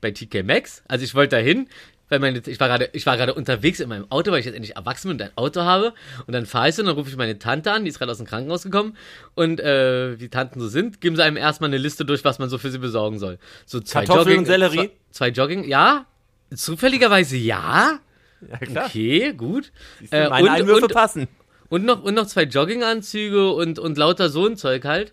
[0.00, 1.68] bei TK Maxx, also ich wollte dahin,
[2.08, 4.54] weil meine, ich war gerade, ich war gerade unterwegs in meinem Auto, weil ich jetzt
[4.54, 5.92] endlich erwachsen bin und ein Auto habe
[6.26, 8.10] und dann fahre ich so und dann rufe ich meine Tante an, die ist gerade
[8.10, 8.96] aus dem Krankenhaus gekommen
[9.34, 12.48] und äh, wie Tanten so sind, geben sie einem erstmal eine Liste durch, was man
[12.48, 13.38] so für sie besorgen soll.
[13.66, 14.76] So zwei Kartoffeln Jogging, und Sellerie?
[14.76, 16.06] Zwei, zwei Jogging, ja,
[16.54, 18.00] zufälligerweise ja.
[18.50, 18.86] Ja, klar.
[18.86, 19.72] Okay, gut.
[20.10, 21.28] Meine Äh, und- Einwürfe und- passen.
[21.68, 25.12] und noch, und noch zwei Jogginganzüge und, und lauter so ein Zeug halt.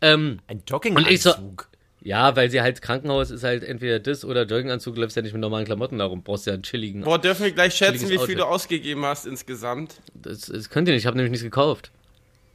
[0.00, 0.62] Ähm, Ein Und
[1.10, 1.68] ich so- Jogginganzug.
[2.02, 5.32] ja, weil sie halt Krankenhaus ist halt entweder das oder Jogginganzug, du läufst ja nicht
[5.32, 7.02] mit normalen Klamotten darum, brauchst ja einen chilligen.
[7.02, 9.94] boah, dürfen wir gleich schätzen, wie viel du ausgegeben hast insgesamt?
[10.14, 11.90] Das, das könnt ihr nicht, ich habe nämlich nichts gekauft.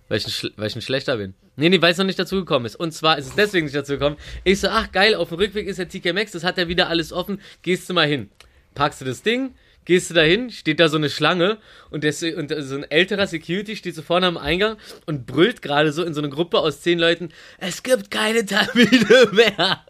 [0.09, 1.33] Weil ich, ein, weil ich ein Schlechter bin.
[1.57, 2.77] Nee, nee, weil es noch nicht dazu gekommen ist.
[2.77, 4.15] Und zwar ist es deswegen nicht dazu gekommen.
[4.45, 6.87] Ich so, ach geil, auf dem Rückweg ist der TK Maxx, das hat ja wieder
[6.87, 7.41] alles offen.
[7.61, 8.29] Gehst du mal hin.
[8.73, 9.53] Packst du das Ding,
[9.87, 11.59] gehst du da hin, steht da so eine Schlange
[11.89, 14.75] und, der, und so ein älterer Security steht so vorne am Eingang
[15.05, 19.29] und brüllt gerade so in so eine Gruppe aus zehn Leuten, es gibt keine Termine
[19.31, 19.85] mehr.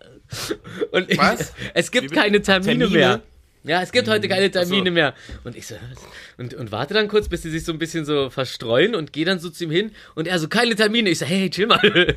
[0.92, 1.52] Und ich, Was?
[1.74, 2.90] es gibt keine Termine, Termine?
[2.90, 3.22] mehr.
[3.64, 4.94] Ja, es gibt heute keine Termine so.
[4.94, 5.14] mehr.
[5.44, 5.76] Und ich so,
[6.38, 9.26] und, und warte dann kurz, bis sie sich so ein bisschen so verstreuen und gehe
[9.26, 11.10] dann so zu ihm hin und er so, keine Termine.
[11.10, 11.80] Ich so, hey, chill mal.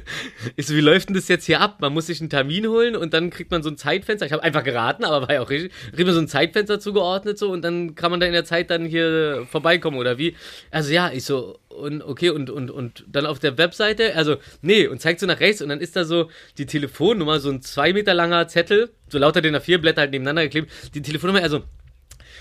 [0.57, 1.81] Ich so, wie läuft denn das jetzt hier ab?
[1.81, 4.27] Man muss sich einen Termin holen und dann kriegt man so ein Zeitfenster.
[4.27, 5.73] Ich habe einfach geraten, aber war ja auch richtig.
[5.93, 8.71] Kriegt man so ein Zeitfenster zugeordnet so und dann kann man da in der Zeit
[8.71, 10.37] dann hier vorbeikommen oder wie?
[10.71, 14.87] Also ja, ich so, und okay, und, und, und dann auf der Webseite, also, nee,
[14.87, 17.93] und zeigt so nach rechts und dann ist da so die Telefonnummer, so ein zwei
[17.93, 21.63] Meter langer Zettel, so lauter den A4 Blätter halt nebeneinander geklebt, die Telefonnummer, also,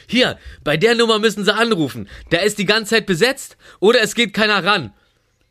[0.07, 2.09] hier, bei der Nummer müssen Sie anrufen.
[2.31, 4.91] Der ist die ganze Zeit besetzt oder es geht keiner ran.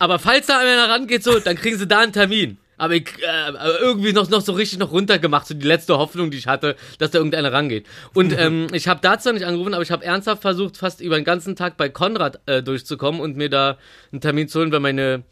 [0.00, 2.58] Aber falls da einer rangeht, so, dann kriegen Sie da einen Termin.
[2.78, 6.38] Aber ich, äh, irgendwie noch, noch so richtig noch runtergemacht, so die letzte Hoffnung, die
[6.38, 7.86] ich hatte, dass da irgendeiner rangeht.
[8.14, 11.16] Und ähm, ich habe da zwar nicht angerufen, aber ich habe ernsthaft versucht, fast über
[11.16, 13.78] den ganzen Tag bei Konrad äh, durchzukommen und mir da
[14.12, 15.24] einen Termin zu holen, weil meine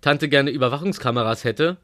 [0.00, 1.76] Tante gerne Überwachungskameras hätte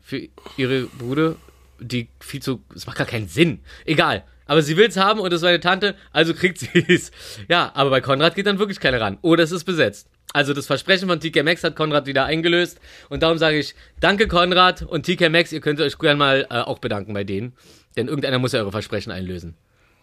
[0.00, 1.36] für ihre Bruder,
[1.78, 2.62] die viel zu.
[2.74, 3.60] Es macht gar keinen Sinn.
[3.84, 4.24] Egal.
[4.46, 7.12] Aber sie will es haben und das ist meine Tante, also kriegt sie es.
[7.48, 9.18] Ja, aber bei Konrad geht dann wirklich keiner ran.
[9.22, 10.08] Oder es ist besetzt.
[10.32, 12.78] Also das Versprechen von TK Maxx hat Konrad wieder eingelöst.
[13.08, 16.54] Und darum sage ich, danke Konrad und TK Maxx, ihr könnt euch gerne mal äh,
[16.60, 17.52] auch bedanken bei denen.
[17.96, 19.56] Denn irgendeiner muss ja eure Versprechen einlösen.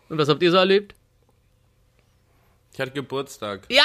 [0.10, 0.96] Und was habt ihr so erlebt?
[2.74, 3.62] Ich hatte Geburtstag.
[3.70, 3.84] Ja!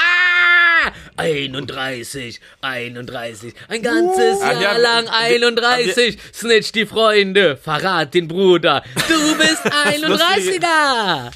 [1.16, 6.18] 31, 31, ein ganzes Ach Jahr ja, lang wir- 31.
[6.34, 8.82] Snitch die Freunde, verrat den Bruder.
[9.08, 11.30] Du bist 31er!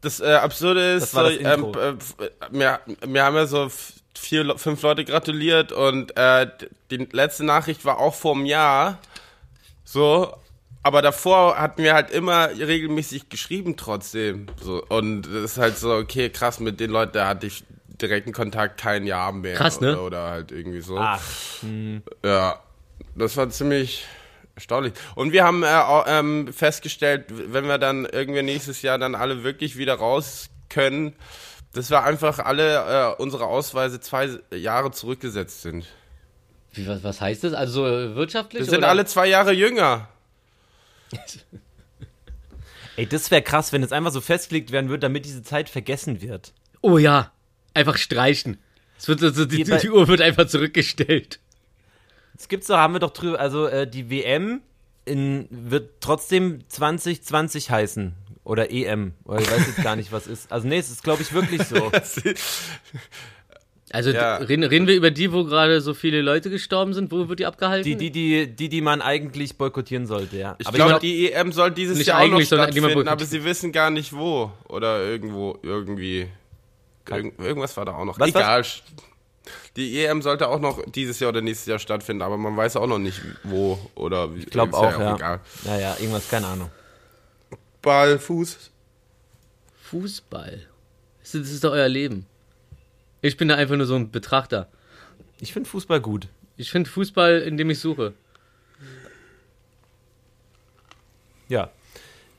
[0.00, 3.68] Das äh, Absurde ist, Das das so, ähm, äh, äh, mir, mir haben ja so
[4.16, 6.46] vier, fünf Leute gratuliert und äh,
[6.90, 8.98] die letzte Nachricht war auch vor einem Jahr.
[9.84, 10.34] So,
[10.82, 14.46] aber davor hatten wir halt immer regelmäßig geschrieben trotzdem.
[14.60, 17.64] So, und das ist halt so, okay, krass, mit den Leuten, da hatte ich
[18.00, 19.56] direkten Kontakt kein Jahr mehr.
[19.56, 19.92] Krass, ne?
[19.92, 20.96] Oder, oder halt irgendwie so.
[20.98, 21.20] Ach,
[22.24, 22.60] Ja,
[23.16, 24.06] das war ziemlich
[24.58, 24.92] erstaunlich.
[25.14, 25.68] Und wir haben äh,
[26.06, 31.14] ähm, festgestellt, wenn wir dann irgendwie nächstes Jahr dann alle wirklich wieder raus können,
[31.72, 35.86] dass wir einfach alle äh, unsere Ausweise zwei Jahre zurückgesetzt sind.
[36.72, 37.54] Wie, was, was heißt das?
[37.54, 38.62] Also so wirtschaftlich?
[38.62, 38.88] Wir sind oder?
[38.88, 40.08] alle zwei Jahre jünger.
[42.96, 46.20] ey, das wäre krass, wenn es einfach so festgelegt werden würde, damit diese Zeit vergessen
[46.20, 46.52] wird.
[46.80, 47.32] Oh ja,
[47.74, 48.58] einfach streichen.
[48.98, 51.38] Es wird, also die, bei- die Uhr wird einfach zurückgestellt.
[52.38, 54.60] Es gibt so, haben wir doch drüber, also äh, die WM
[55.04, 58.14] in, wird trotzdem 2020 heißen.
[58.44, 59.12] Oder EM.
[59.24, 60.50] Oder ich weiß jetzt gar nicht, was ist.
[60.50, 61.90] Also nee, es ist, glaube ich, wirklich so.
[63.90, 64.36] Also Ja.
[64.36, 67.10] reden, reden wir über die, wo gerade so viele Leute gestorben sind?
[67.10, 67.84] Wo wird die abgehalten?
[67.84, 70.56] Die, die, die, die, die man eigentlich boykottieren sollte, ja.
[70.58, 73.42] Ich Aber glaube, glaub- die EM soll dieses Nicht Jahr auch noch stattfinden, aber sie
[73.44, 74.52] wissen gar nicht wo.
[74.68, 76.26] Oder irgendwo, irgendwie.
[77.08, 78.20] Irgend, irgendwas war da auch noch.
[78.20, 78.62] Was, Egal.
[79.78, 82.88] Die EM sollte auch noch dieses Jahr oder nächstes Jahr stattfinden, aber man weiß auch
[82.88, 84.40] noch nicht wo oder wie.
[84.40, 85.14] Ich glaube auch, ja.
[85.14, 85.38] Egal.
[85.64, 86.68] Naja, irgendwas, keine Ahnung.
[87.80, 88.72] Ball, Fuß.
[89.84, 90.66] Fußball.
[91.20, 92.26] Das ist, das ist doch euer Leben.
[93.22, 94.66] Ich bin da einfach nur so ein Betrachter.
[95.38, 96.26] Ich finde Fußball gut.
[96.56, 98.14] Ich finde Fußball, in dem ich suche.
[101.46, 101.70] Ja.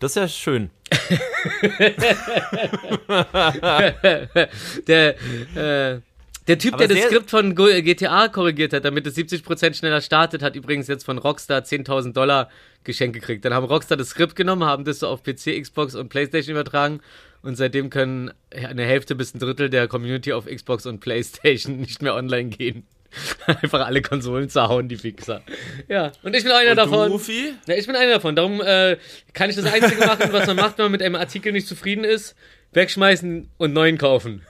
[0.01, 0.71] Das ist ja schön.
[4.87, 5.15] Der,
[5.55, 6.01] äh,
[6.49, 9.73] der Typ, Aber der das Skript von Go- äh, GTA korrigiert hat, damit es 70%
[9.75, 12.49] schneller startet, hat übrigens jetzt von Rockstar 10.000 Dollar
[12.83, 13.45] Geschenk gekriegt.
[13.45, 16.99] Dann haben Rockstar das Skript genommen, haben das so auf PC, Xbox und Playstation übertragen
[17.41, 22.01] und seitdem können eine Hälfte bis ein Drittel der Community auf Xbox und Playstation nicht
[22.01, 22.85] mehr online gehen.
[23.47, 25.41] Einfach alle Konsolen zerhauen, die Fixer.
[25.87, 27.11] Ja, und ich bin einer Und du, davon.
[27.11, 27.53] Rufi?
[27.67, 28.35] Ja, ich bin einer davon.
[28.35, 28.97] Darum äh,
[29.33, 32.03] kann ich das Einzige machen, was man macht, wenn man mit einem Artikel nicht zufrieden
[32.03, 32.35] ist,
[32.73, 34.43] wegschmeißen und neuen kaufen.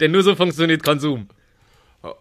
[0.00, 1.28] Denn nur so funktioniert Konsum.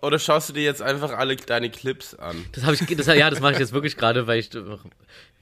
[0.01, 2.45] Oder schaust du dir jetzt einfach alle deine Clips an?
[2.53, 4.49] Das habe ich, das, ja, das mache ich jetzt wirklich gerade, weil ich,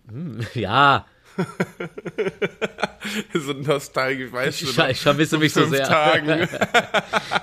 [0.08, 1.06] hm, ja,
[3.34, 4.66] so nostalgisch, weißt du.
[4.66, 5.88] ich, ich vermisse mich so sehr.
[5.88, 6.48] Tagen.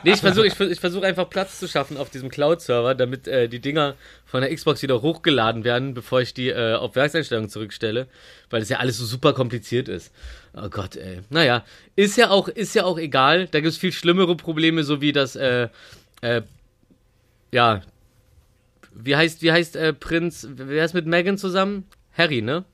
[0.04, 3.48] Nee, ich versuche ich, ich versuch einfach Platz zu schaffen auf diesem Cloud-Server, damit äh,
[3.48, 8.06] die Dinger von der Xbox wieder hochgeladen werden, bevor ich die äh, auf Werkseinstellungen zurückstelle,
[8.48, 10.14] weil das ja alles so super kompliziert ist.
[10.54, 11.20] Oh Gott, ey.
[11.30, 11.64] Naja,
[11.96, 13.46] ist ja auch, ist ja auch egal.
[13.46, 15.68] Da gibt es viel schlimmere Probleme, so wie das, äh,
[16.22, 16.42] äh,
[17.52, 17.82] ja,
[18.92, 21.86] wie heißt, wie heißt äh, Prinz, wer ist mit Megan zusammen?
[22.16, 22.64] Harry, ne?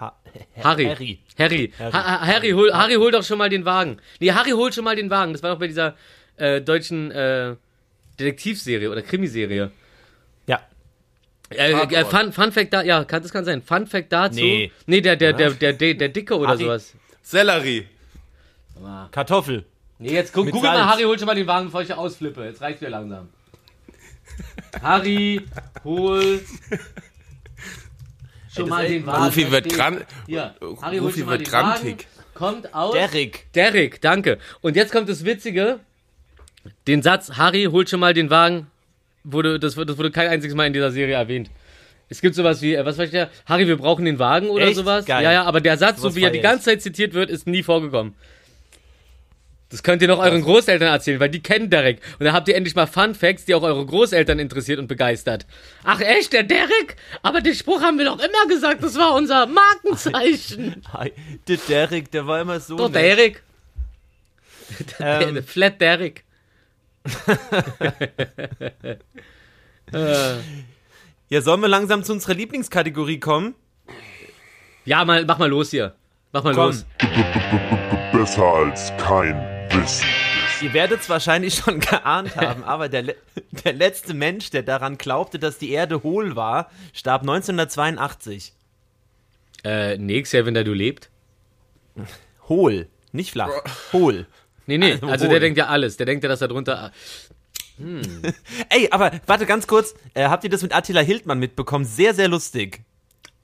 [0.00, 0.16] Ha
[0.62, 0.84] Harry.
[0.86, 1.18] Harry.
[1.38, 1.72] Harry.
[1.78, 1.92] Harry.
[1.92, 3.98] Ha Ha- Harry, hol, Harry, hol doch schon mal den Wagen.
[4.18, 5.32] Nee, Harry, hol schon mal den Wagen.
[5.32, 5.94] Das war doch bei dieser
[6.36, 7.54] äh, deutschen äh,
[8.18, 9.70] Detektivserie oder Krimiserie.
[10.48, 10.60] Ja.
[11.50, 12.04] Äh, äh.
[12.04, 13.62] Fun, Fun Fact da, ja, kann, das kann sein.
[13.62, 14.40] Fun Fact dazu.
[14.40, 14.72] Nee.
[14.86, 16.64] Nee, der, der, der, der, der, der Dicke oder Harry.
[16.64, 16.94] sowas.
[17.24, 17.88] Sellerie.
[19.10, 19.64] Kartoffel.
[19.98, 20.84] Nee, jetzt guck, Mit google mal.
[20.86, 22.44] Harry, hol schon mal den Wagen, bevor ich hier ausflippe.
[22.44, 23.28] Jetzt reicht's mir langsam.
[24.82, 25.40] Harry,
[25.84, 26.40] hol
[28.54, 29.24] schon mal den Wagen.
[29.24, 31.68] Rufi wird steht- gran- Hier, Harry, hol Rufi schon mal wird den Wagen.
[31.70, 32.06] grantig.
[32.34, 32.92] Kommt aus.
[32.94, 33.46] Derrick.
[33.54, 34.38] Derrick, danke.
[34.60, 35.80] Und jetzt kommt das Witzige.
[36.86, 38.66] Den Satz, Harry, holt schon mal den Wagen,
[39.22, 41.50] wurde, das, wurde- das wurde kein einziges Mal in dieser Serie erwähnt.
[42.08, 44.66] Es gibt sowas wie, äh, was weiß ich ja, Harry, wir brauchen den Wagen oder
[44.66, 44.76] Echt?
[44.76, 45.06] sowas.
[45.06, 45.24] Geil.
[45.24, 47.62] Ja, ja, aber der Satz, so wie er die ganze Zeit zitiert wird, ist nie
[47.62, 48.14] vorgekommen.
[49.70, 52.00] Das könnt ihr noch euren Großeltern erzählen, weil die kennen Derek.
[52.20, 55.46] Und da habt ihr endlich mal Fun Facts, die auch eure Großeltern interessiert und begeistert.
[55.82, 56.94] Ach echt, der Derek?
[57.22, 60.80] Aber den Spruch haben wir doch immer gesagt, das war unser Markenzeichen.
[60.92, 61.12] Hi.
[61.48, 62.76] Der Derrick, der war immer so.
[62.76, 63.02] Doch, nett.
[63.02, 63.42] Derek.
[64.98, 66.24] Ähm, Der Flat Derek.
[71.28, 73.54] ja, sollen wir langsam zu unserer Lieblingskategorie kommen?
[74.84, 75.94] Ja, mal, mach mal los hier.
[76.32, 76.66] Mach mal Komm.
[76.66, 76.84] los.
[78.12, 79.34] Besser als kein
[79.70, 80.06] Wissen.
[80.60, 83.16] Ihr werdet es wahrscheinlich schon geahnt haben, aber der, le
[83.64, 88.52] der letzte Mensch, der daran glaubte, dass die Erde hohl war, starb 1982.
[89.64, 91.10] Äh, nix, ja, wenn der du lebt.
[92.48, 93.50] Hohl, nicht flach.
[93.92, 94.26] Hohl.
[94.66, 95.96] Nee, nee, Also also der denkt ja alles.
[95.96, 96.92] Der denkt ja, dass er drunter.
[98.68, 99.94] Ey, aber warte ganz kurz.
[100.14, 101.84] Äh, habt ihr das mit Attila Hildmann mitbekommen?
[101.84, 102.82] Sehr, sehr lustig.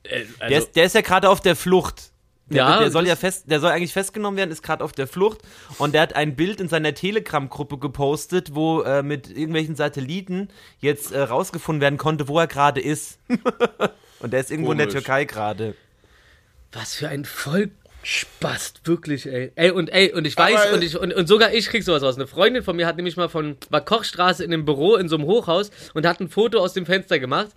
[0.05, 2.13] Äh, Der also, ist, der ist ja gerade auf der Flucht.
[2.47, 5.07] Der, Ja, der soll ja fest, der soll eigentlich festgenommen werden, ist gerade auf der
[5.07, 5.39] Flucht
[5.79, 10.49] und der hat ein Bild in seiner Telegram-Gruppe gepostet, wo äh, mit irgendwelchen Satelliten
[10.81, 13.21] jetzt äh, rausgefunden werden konnte, wo er gerade ist.
[14.19, 15.05] und der ist irgendwo in der Komisch.
[15.05, 15.75] Türkei gerade.
[16.73, 17.25] was für ein
[18.03, 19.53] Vollspast, wirklich, ey.
[19.55, 22.03] Ey, und ey, und ich weiß, Aber- und, ich, und, und sogar ich krieg sowas
[22.03, 22.17] raus.
[22.17, 25.17] Eine Freundin von mir hat nämlich mal von, war Kochstraße in einem Büro in so
[25.17, 27.49] einem Hochhaus und hat ein Foto aus dem Fenster gemacht.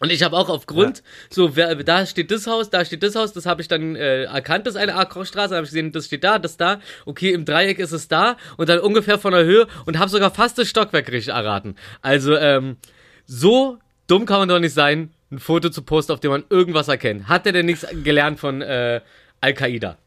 [0.00, 3.32] Und ich habe auch aufgrund, so, wer, da steht das Haus, da steht das Haus,
[3.32, 6.06] das habe ich dann äh, erkannt, das ist eine Art Kochstraße, habe ich gesehen, das
[6.06, 9.44] steht da, das da, okay, im Dreieck ist es da und dann ungefähr von der
[9.44, 11.76] Höhe und habe sogar fast das Stockwerk richtig erraten.
[12.02, 12.76] Also, ähm,
[13.24, 16.88] so dumm kann man doch nicht sein, ein Foto zu posten, auf dem man irgendwas
[16.88, 17.28] erkennt.
[17.28, 19.00] Hat er denn nichts gelernt von äh,
[19.44, 19.98] Al-Qaida?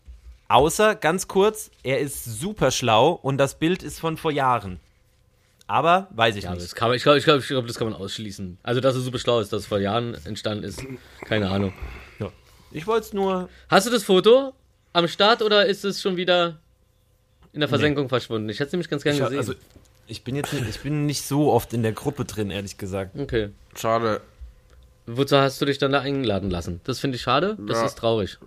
[0.50, 4.80] Außer, ganz kurz, er ist super schlau und das Bild ist von vor Jahren.
[5.68, 6.64] Aber weiß ich Ja, nicht.
[6.64, 8.58] das kann man, ich glaube, ich glaub, ich glaub, das kann man ausschließen.
[8.64, 10.82] Also, dass er super schlau ist, dass es vor Jahren entstanden ist.
[11.26, 11.74] Keine Ahnung.
[12.20, 12.32] Ja.
[12.72, 13.50] Ich wollte es nur.
[13.70, 14.54] Hast du das Foto
[14.94, 16.60] am Start oder ist es schon wieder
[17.54, 18.48] in der Versenkung verschwunden?
[18.50, 19.38] Ich hätte es nämlich ganz gerne gesehen.
[19.38, 19.54] also,
[20.08, 23.20] ich bin jetzt nicht, ich bin nicht so oft in der Gruppe drin, ehrlich gesagt.
[23.20, 23.50] okay.
[23.76, 24.22] Schade.
[25.06, 26.80] Wozu hast du dich dann da eingeladen lassen?
[26.86, 27.58] Das finde ich schade.
[27.68, 27.86] Das Ja.
[27.86, 28.38] ist traurig.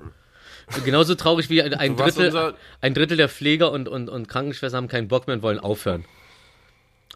[0.84, 4.88] Genauso traurig wie ein, ein, Drittel, ein Drittel der Pfleger und, und, und Krankenschwestern haben
[4.88, 6.04] keinen Bock mehr und wollen aufhören.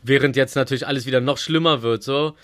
[0.03, 2.35] Während jetzt natürlich alles wieder noch schlimmer wird, so,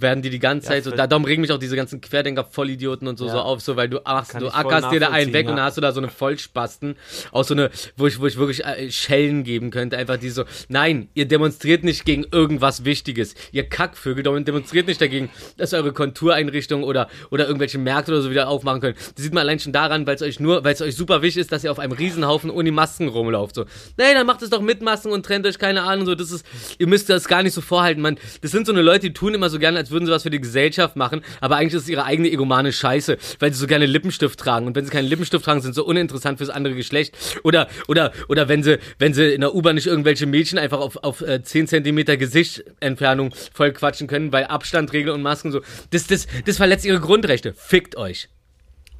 [0.00, 3.18] werden die die ganze Zeit so, darum regen mich auch diese ganzen Querdenker, Vollidioten und
[3.18, 3.32] so, Ja.
[3.32, 5.56] so auf, so, weil du, ach, Kann du ackerst dir da einen weg und ja.
[5.56, 6.96] dann hast du da so eine Vollspasten,
[7.32, 10.44] auch so eine, wo ich, wo ich wirklich äh, Schellen geben könnte, einfach die so,
[10.68, 16.84] nein, ihr demonstriert nicht gegen irgendwas Wichtiges, ihr Kackvögel, demonstriert nicht dagegen, dass eure Kontureinrichtungen
[16.84, 18.96] oder, oder irgendwelche Märkte oder so wieder aufmachen können.
[19.14, 21.42] Das sieht man allein schon daran, weil es euch nur, weil es euch super wichtig
[21.42, 23.64] ist, dass ihr auf einem Riesenhaufen ohne Masken rumlauft, so.
[23.96, 26.44] Nee, dann macht es doch mit Masken und trennt euch, keine Ahnung, so, das ist,
[26.78, 29.34] ihr müsst das gar nicht so vorhalten, man, das sind so eine Leute, die tun
[29.34, 31.88] immer so gerne, als würden sie was für die Gesellschaft machen, aber eigentlich ist es
[31.88, 35.44] ihre eigene egomane Scheiße, weil sie so gerne Lippenstift tragen und wenn sie keinen Lippenstift
[35.44, 39.32] tragen, sind sie so uninteressant fürs andere Geschlecht oder, oder, oder wenn sie, wenn sie
[39.32, 44.08] in der U-Bahn nicht irgendwelche Mädchen einfach auf, auf äh, 10 Zentimeter Gesichtsentfernung voll quatschen
[44.08, 45.60] können, weil Abstandregeln und Masken so,
[45.90, 47.54] das, das, das verletzt ihre Grundrechte.
[47.54, 48.28] Fickt euch.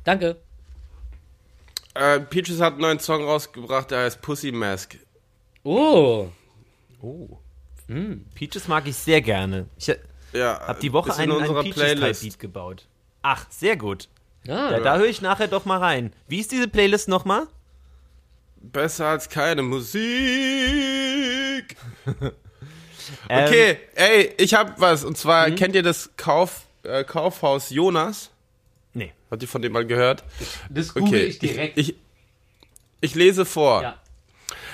[0.05, 0.37] Danke.
[1.95, 4.97] Äh, Peaches hat einen neuen Song rausgebracht, der heißt Pussy Mask.
[5.65, 6.29] Oh.
[7.03, 7.39] Oh.
[8.35, 9.67] Peaches mag ich sehr gerne.
[9.79, 9.93] Ich
[10.37, 11.63] Ja, habe die Woche einen, einen.
[11.63, 12.87] Peaches-Type-Beat gebaut.
[13.23, 14.09] Ach, sehr gut.
[14.45, 16.13] Ja, Ja, da höre ich nachher doch mal rein.
[16.29, 17.47] Wie ist diese Playlist nochmal?
[18.57, 19.95] Besser als keine Musik.
[23.29, 25.05] Ähm, Okay, ey, ich hab was.
[25.05, 28.31] Und zwar, kennt ihr das Kauf, äh, Kaufhaus Jonas?
[28.95, 29.13] Nee.
[29.31, 30.25] Habt ihr von dem mal gehört?
[30.69, 31.79] das google Okay, ich direkt.
[31.79, 31.95] Ich,
[33.01, 33.83] ich lese vor.
[33.83, 33.97] ja.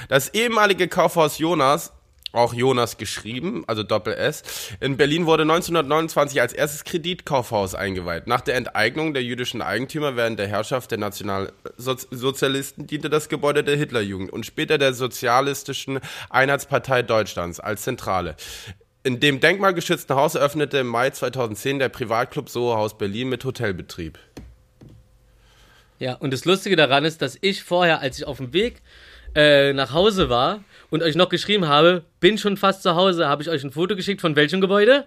[0.09, 1.93] Das ehemalige Kaufhaus Jonas,
[2.33, 4.43] auch Jonas geschrieben, also Doppel S,
[4.81, 8.27] in Berlin wurde 1929 als erstes Kreditkaufhaus eingeweiht.
[8.27, 13.77] Nach der Enteignung der jüdischen Eigentümer während der Herrschaft der Nationalsozialisten diente das Gebäude der
[13.77, 18.37] Hitlerjugend und später der Sozialistischen Einheitspartei Deutschlands als Zentrale.
[19.05, 24.19] In dem denkmalgeschützten Haus eröffnete im Mai 2010 der Privatclub Soho Haus Berlin mit Hotelbetrieb.
[25.99, 28.81] Ja, und das Lustige daran ist, dass ich vorher, als ich auf dem Weg
[29.35, 30.63] äh, nach Hause war
[30.93, 33.97] und euch noch geschrieben habe, bin schon fast zu Hause, habe ich euch ein Foto
[33.97, 35.07] geschickt von welchem Gebäude?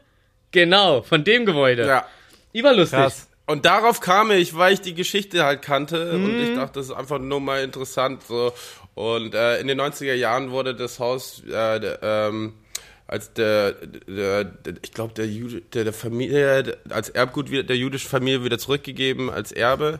[0.51, 1.85] Genau, von dem Gebäude.
[1.85, 2.05] Ja.
[2.53, 2.99] Überlustig.
[2.99, 3.27] Krass.
[3.45, 6.43] Und darauf kam ich, weil ich die Geschichte halt kannte und Mhm.
[6.43, 8.51] ich dachte, das ist einfach nur mal interessant so.
[8.95, 12.53] Und äh, in den 90er Jahren wurde das Haus äh, der, ähm,
[13.05, 17.77] als der, der, der ich glaube der, Jude, der der Familie als Erbgut wieder, der
[17.77, 19.99] jüdischen Familie wieder zurückgegeben als Erbe.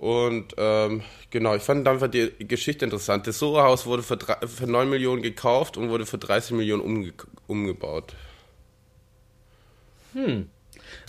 [0.00, 3.26] Und ähm, genau, ich fand einfach die Geschichte interessant.
[3.26, 7.12] Das Soho-Haus wurde für, drei- für 9 Millionen gekauft und wurde für 30 Millionen umge
[7.46, 8.14] umgebaut.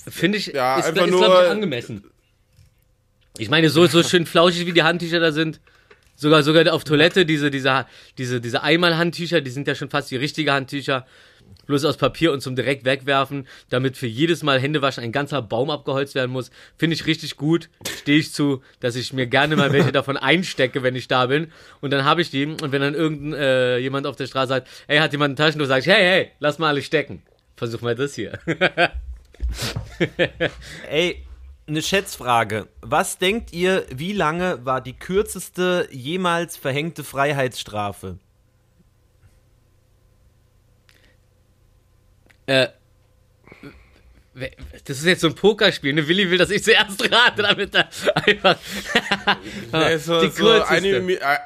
[0.09, 2.03] Finde ich, Ja, ist, einfach nur- glaube ich, angemessen.
[3.37, 5.59] Ich meine, so, so schön flauschig wie die Handtücher da sind.
[6.15, 7.85] Sogar, sogar auf Toilette, diese, diese,
[8.17, 11.05] diese, diese Einmalhandtücher, die sind ja schon fast wie richtige Handtücher.
[11.65, 15.69] Bloß aus Papier und zum direkt wegwerfen, damit für jedes Mal Händewaschen ein ganzer Baum
[15.69, 16.49] abgeholzt werden muss.
[16.77, 17.69] Finde ich richtig gut.
[17.99, 21.51] Stehe ich zu, dass ich mir gerne mal welche davon einstecke, wenn ich da bin.
[21.81, 22.45] Und dann habe ich die.
[22.45, 25.67] Und wenn dann irgendein äh, jemand auf der Straße sagt, hey, hat jemand ein Taschentuch,
[25.67, 27.21] sage ich, hey, hey, lass mal alle stecken.
[27.55, 28.39] Versuch mal das hier.
[30.89, 31.23] Ey,
[31.67, 32.67] eine Schätzfrage.
[32.81, 38.19] Was denkt ihr, wie lange war die kürzeste jemals verhängte Freiheitsstrafe?
[42.47, 42.67] Äh,
[44.85, 45.93] das ist jetzt so ein Pokerspiel.
[45.93, 46.07] Ne?
[46.07, 48.57] Willi will, dass ich zuerst rate, damit er einfach.
[49.71, 51.37] Nee, so, die so eine, äh,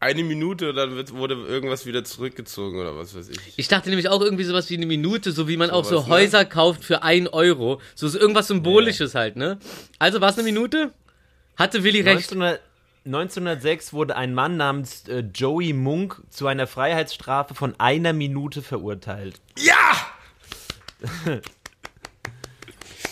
[0.00, 3.38] eine Minute, dann wird, wurde irgendwas wieder zurückgezogen oder was weiß ich.
[3.56, 6.06] Ich dachte nämlich auch irgendwie sowas wie eine Minute, so wie man auch so Sowas,
[6.06, 6.14] ne?
[6.14, 7.80] Häuser kauft für ein Euro.
[7.94, 9.58] So ist irgendwas Symbolisches halt, ne?
[9.98, 10.92] Also war es eine Minute?
[11.56, 12.32] Hatte Willi recht?
[12.32, 12.60] 1900,
[13.06, 19.40] 1906 wurde ein Mann namens äh, Joey Munk zu einer Freiheitsstrafe von einer Minute verurteilt.
[19.58, 19.74] Ja!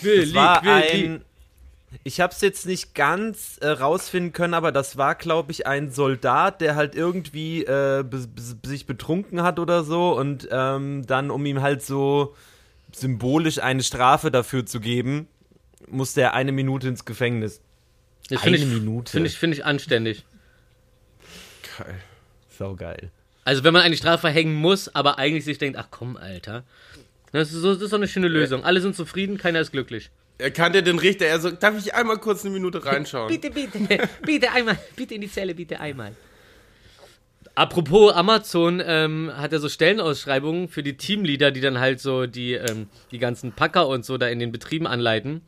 [0.03, 1.07] Willi, Es war Willi.
[1.07, 1.25] ein.
[2.05, 5.91] Ich habe es jetzt nicht ganz äh, rausfinden können, aber das war, glaube ich, ein
[5.91, 8.05] Soldat, der halt irgendwie äh,
[8.63, 12.37] sich betrunken hat oder so und ähm, dann, um ihm halt so
[12.93, 15.29] symbolisch eine Strafe dafür zu geben,
[15.89, 17.61] musste er eine Minute ins Gefängnis.
[18.29, 19.11] Das eine ich, Minute.
[19.11, 20.25] Finde ich, finde ich anständig.
[21.79, 21.95] Geil.
[22.59, 23.11] So geil.
[23.45, 26.65] Also wenn man eine Strafe verhängen muss, aber eigentlich sich denkt, ach komm, Alter.
[27.33, 28.65] Das ist, so, das ist doch eine schöne Lösung.
[28.65, 30.11] Alle sind zufrieden, keiner ist glücklich.
[30.39, 33.29] Er kannte den Richter, er so, darf ich einmal kurz eine Minute reinschauen?
[33.29, 33.79] Bitte, bitte,
[34.25, 36.13] bitte einmal, bitte in die Zelle, bitte einmal.
[37.57, 42.53] Apropos Amazon ähm, hat ja so Stellenausschreibungen für die Teamleader, die dann halt so die,
[42.53, 45.43] ähm, die ganzen Packer und so da in den Betrieben anleiten.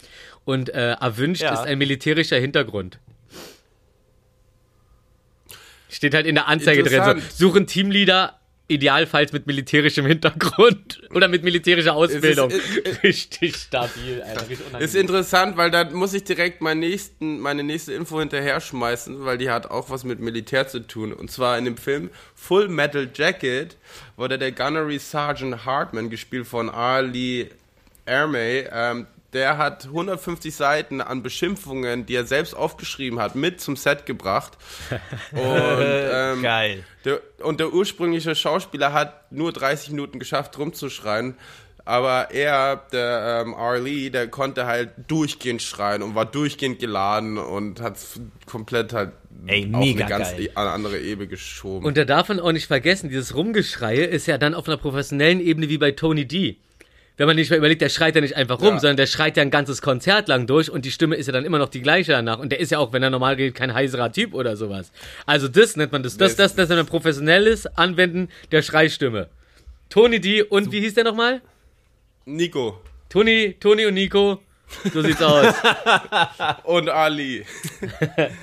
[0.44, 1.52] Und äh, erwünscht Ja.
[1.52, 2.98] ist ein militärischer Hintergrund.
[5.88, 7.20] Steht halt in der Anzeige drin.
[7.36, 8.39] So, suchen Teamleader
[8.70, 12.50] idealfalls mit militärischem Hintergrund oder mit militärischer Ausbildung.
[12.50, 14.48] ist- ist- richtig stabil, Alter.
[14.48, 19.24] Richtig Ist interessant, weil da muss ich direkt meinen nächsten, meine nächste Info hinterher schmeißen,
[19.24, 21.12] weil die hat auch was mit Militär zu tun.
[21.12, 23.76] Und zwar in dem Film Full Metal Jacket
[24.16, 26.70] wurde der Gunnery Sergeant Hartman, gespielt von.
[27.12, 27.48] Lee
[28.06, 33.76] Ermey, ähm, der hat 150 Seiten an Beschimpfungen, die er selbst aufgeschrieben hat, mit zum
[33.76, 34.58] Set gebracht.
[35.32, 36.84] Und, ähm, Geil.
[37.04, 41.34] Der, und der ursprüngliche Schauspieler hat nur 30 Minuten geschafft, rumzuschreien.
[41.86, 43.78] Aber er, der ähm, R.
[43.80, 47.96] Lee, der konnte halt durchgehend schreien und war durchgehend geladen und hat
[48.44, 49.12] komplett halt
[49.46, 50.50] Ey, auf mega eine ganz geil.
[50.54, 51.86] e- andere Ebene geschoben.
[51.86, 55.40] Und da darf man auch nicht vergessen, dieses Rumgeschreie ist ja dann auf einer professionellen
[55.40, 56.58] Ebene wie bei Tony D.
[57.20, 58.80] Wenn man nicht mal überlegt, der schreit ja nicht einfach rum, Ja.
[58.80, 61.44] sondern der schreit ja ein ganzes Konzert lang durch und die Stimme ist ja dann
[61.44, 62.38] immer noch die gleiche danach.
[62.38, 64.90] Und der ist ja auch, wenn er normal redet, kein heiserer Typ oder sowas.
[65.26, 66.16] Also das nennt man das.
[66.16, 69.28] Das, das, das ist ein professionelles Anwenden der Schreistimme.
[69.90, 71.42] Tony D und wie hieß der nochmal?
[72.24, 74.40] Nico Tony, Tony und Nico.
[74.90, 75.54] So sieht's aus.
[76.64, 77.44] und Ali.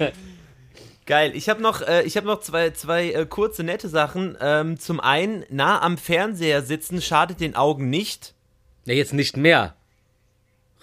[1.07, 1.32] Geil.
[1.34, 4.38] Ich habe noch, äh, ich hab noch zwei, zwei äh, kurze, nette Sachen.
[4.39, 8.36] Ähm, zum einen, nah am Fernseher sitzen schadet den Augen nicht.
[8.88, 9.75] Ja, jetzt nicht mehr.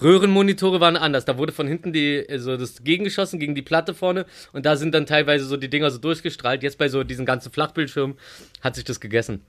[0.02, 1.24] Röhrenmonitore waren anders.
[1.24, 4.92] Da wurde von hinten die, so das gegengeschossen gegen die Platte vorne und da sind
[4.92, 6.62] dann teilweise so die Dinger so durchgestrahlt.
[6.62, 8.16] Jetzt bei so diesen ganzen Flachbildschirmen
[8.61, 9.42] hat sich das gegessen.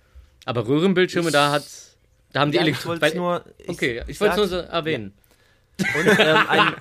[0.45, 1.63] Aber Röhrenbildschirme, da hat,
[2.31, 4.47] da haben die Ja, ich wollt's weil- nur- ich- okay, ich ich wollte es nur
[4.47, 5.13] so erwähnen.
[5.79, 6.73] Und ähm, ein,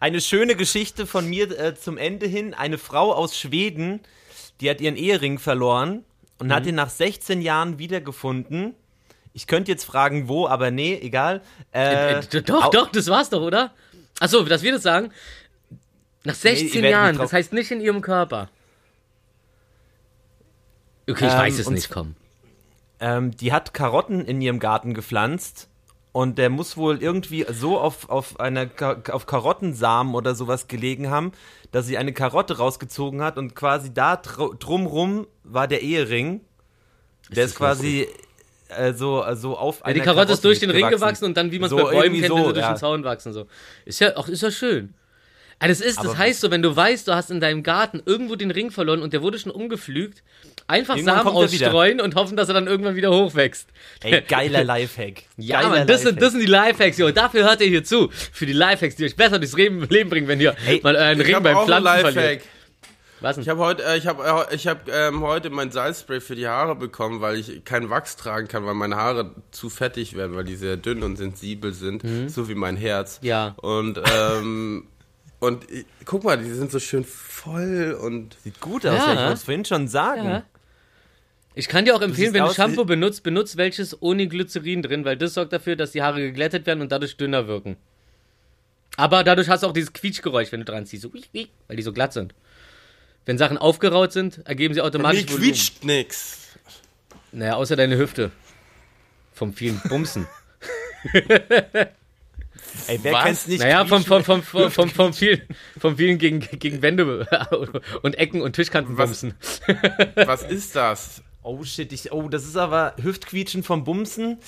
[0.00, 2.52] eine schöne Geschichte von mir äh, zum Ende hin.
[2.52, 4.00] Eine Frau aus Schweden,
[4.60, 6.04] die hat ihren Ehering verloren
[6.38, 8.74] und hat ihn nach 16 Jahren wiedergefunden.
[9.32, 11.40] Ich könnte jetzt fragen, wo, aber nee, egal.
[11.72, 13.72] Äh, Äh, doch, au- doch, das war's doch, oder?
[14.18, 15.10] Achso, dass wir das sagen.
[16.24, 18.48] Nach 16 ihr werdet Jahren, das heißt nicht in ihrem Körper.
[21.08, 22.14] Okay, ich Ähm, weiß es nicht, komm.
[23.00, 25.68] Ähm, die hat Karotten in ihrem Garten gepflanzt
[26.12, 28.68] und der muss wohl irgendwie so auf, auf, einer
[29.10, 31.32] auf Karottensamen oder sowas gelegen haben,
[31.72, 36.42] dass sie eine Karotte rausgezogen hat und quasi da dr drumrum war der Ehering.
[37.30, 38.08] Der ist, quasi
[38.76, 41.52] äh, so, äh, so auf Ja, die Karotte ist durch den Ring gewachsen und dann,
[41.52, 42.72] wie man es So, bei Bäumen kennt, so, wenn sie durch ja.
[42.72, 43.32] den Zaun wachsen.
[43.32, 43.46] So.
[43.84, 44.94] Ist ja, auch, ist ja schön.
[45.62, 48.02] Ja, das ist, das Aber- heißt so, wenn du weißt, du hast in deinem Garten
[48.06, 50.22] irgendwo den Ring verloren und der wurde schon umgepflügt,
[50.66, 53.68] einfach Irgendwann Samen ausstreuen und hoffen, dass er dann irgendwann wieder hochwächst.
[54.02, 55.24] Ey, geiler Lifehack.
[55.36, 56.20] Ja, geiler Mann, das sind, Lifehack.
[56.20, 57.10] das sind die Lifehacks, jo.
[57.10, 58.08] Dafür hört ihr hier zu.
[58.10, 61.42] Für die Lifehacks, die euch besser durchs Leben, bringen, wenn ihr Ey, mal euren Ring
[61.42, 62.42] beim Pflanzen verliert.
[63.20, 63.42] Was denn?
[63.42, 66.48] Ich habe heute, äh, ich habe, äh, ich habe ähm, heute mein Salzspray für die
[66.48, 70.44] Haare bekommen, weil ich keinen Wachs tragen kann, weil meine Haare zu fettig werden, weil
[70.44, 73.18] die sehr dünn und sensibel sind, so wie mein Herz.
[73.22, 73.54] Ja.
[73.58, 74.86] Und ähm,
[75.40, 79.28] und ich, guck mal, die sind so schön voll und Sieht gut aus, Ja.
[79.28, 80.24] ich es vorhin schon sagen.
[80.24, 80.42] Ja.
[81.54, 85.16] Ich kann dir auch empfehlen, wenn du Shampoo benutzt, benutzt welches ohne Glycerin drin, weil
[85.16, 87.76] das sorgt dafür, dass die Haare geglättet werden und dadurch dünner wirken.
[88.96, 91.92] Aber dadurch hast du auch dieses Quietschgeräusch, wenn du dran ziehst, so, weil die so
[91.92, 92.34] glatt sind.
[93.26, 95.42] Wenn Sachen aufgeraut sind, ergeben sie mir automatisch Volumen.
[95.44, 96.38] quietscht nix.
[97.32, 98.30] Naja, außer deine Hüfte.
[99.32, 100.26] Vom vielen Bumsen.
[102.86, 103.24] Ey, wer Was?
[103.24, 103.60] kennt's nicht?
[103.60, 105.42] naja, vom, vom, vom, vom, vom, vom, vielen,
[105.78, 107.26] vom vielen gegen, gegen Wände
[108.02, 109.08] und Ecken und Tischkanten Was?
[109.10, 109.34] bumsen.
[110.14, 111.22] Was ist das?
[111.42, 114.38] Oh shit, ich, oh, das ist aber Hüftquietschen vom Bumsen.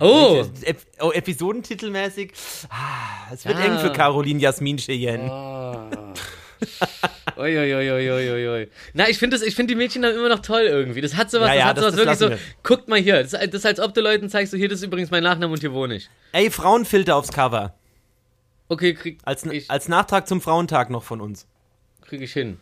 [0.00, 0.44] Oh!
[0.62, 2.32] Ep oh, episodentitelmäßig.
[2.70, 3.64] Ah, Es wird Ja.
[3.64, 5.28] eng für Caroline Jasmin Cheyenne.
[7.36, 8.68] Uiuiuiuiui.
[8.94, 11.00] Na, ich finde finde die Mädchen dann immer noch toll irgendwie.
[11.00, 12.46] Das hat sowas, Ja, das ja, hat das- sowas das wirklich so.
[12.62, 14.84] Guckt mal hier, das, das ist als ob du Leuten zeigst, so hier, das ist
[14.86, 16.08] übrigens mein Nachname und hier wohne ich.
[16.32, 17.74] Ey, Frauenfilter aufs Cover.
[18.68, 21.46] Okay, krieg, Als, ich, als Nachtrag zum Frauentag noch von uns.
[22.02, 22.58] krieg ich hin.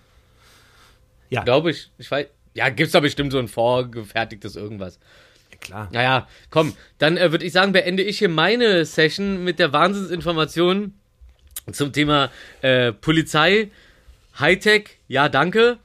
[1.30, 1.42] Ja.
[1.42, 1.90] Glaube ich.
[1.98, 2.26] Ich weiß.
[2.54, 4.98] Ja, gibt's da bestimmt so ein vorgefertigtes irgendwas.
[5.60, 5.88] Klar.
[5.92, 10.94] Naja, komm, dann äh, würde ich sagen, beende ich hier meine Session mit der Wahnsinnsinformation
[11.72, 12.30] zum Thema
[12.62, 13.70] äh, Polizei,
[14.38, 15.78] Hightech, ja, danke,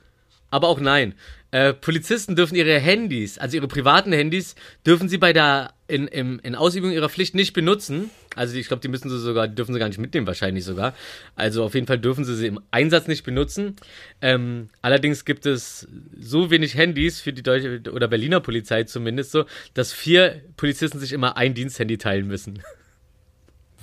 [0.49, 1.15] aber auch nein.
[1.51, 6.39] Äh, Polizisten dürfen ihre Handys, also ihre privaten Handys, dürfen sie bei der in, im,
[6.43, 8.09] in Ausübung ihrer Pflicht nicht benutzen.
[8.35, 10.93] Also ich glaube, die müssen sie sogar, die dürfen sie gar nicht mitnehmen, wahrscheinlich sogar.
[11.35, 13.75] Also auf jeden Fall dürfen sie sie im Einsatz nicht benutzen.
[14.21, 19.43] Ähm, allerdings gibt es so wenig Handys für die deutsche oder Berliner Polizei zumindest so,
[19.73, 22.63] dass vier Polizisten sich immer ein Diensthandy teilen müssen.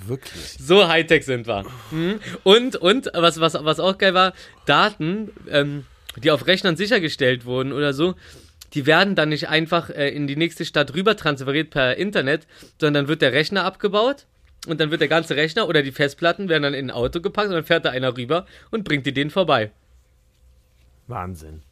[0.05, 0.57] Wirklich.
[0.59, 1.65] So Hightech sind wir.
[1.91, 2.19] Mhm.
[2.43, 4.33] Und, und, was, was, was auch geil war,
[4.65, 5.85] Daten, ähm,
[6.15, 8.15] die auf Rechnern sichergestellt wurden oder so,
[8.73, 12.47] die werden dann nicht einfach äh, in die nächste Stadt rüber transferiert per Internet,
[12.79, 14.25] sondern dann wird der Rechner abgebaut
[14.67, 17.49] und dann wird der ganze Rechner oder die Festplatten werden dann in ein Auto gepackt
[17.49, 19.71] und dann fährt da einer rüber und bringt die denen vorbei.
[21.07, 21.63] Wahnsinn.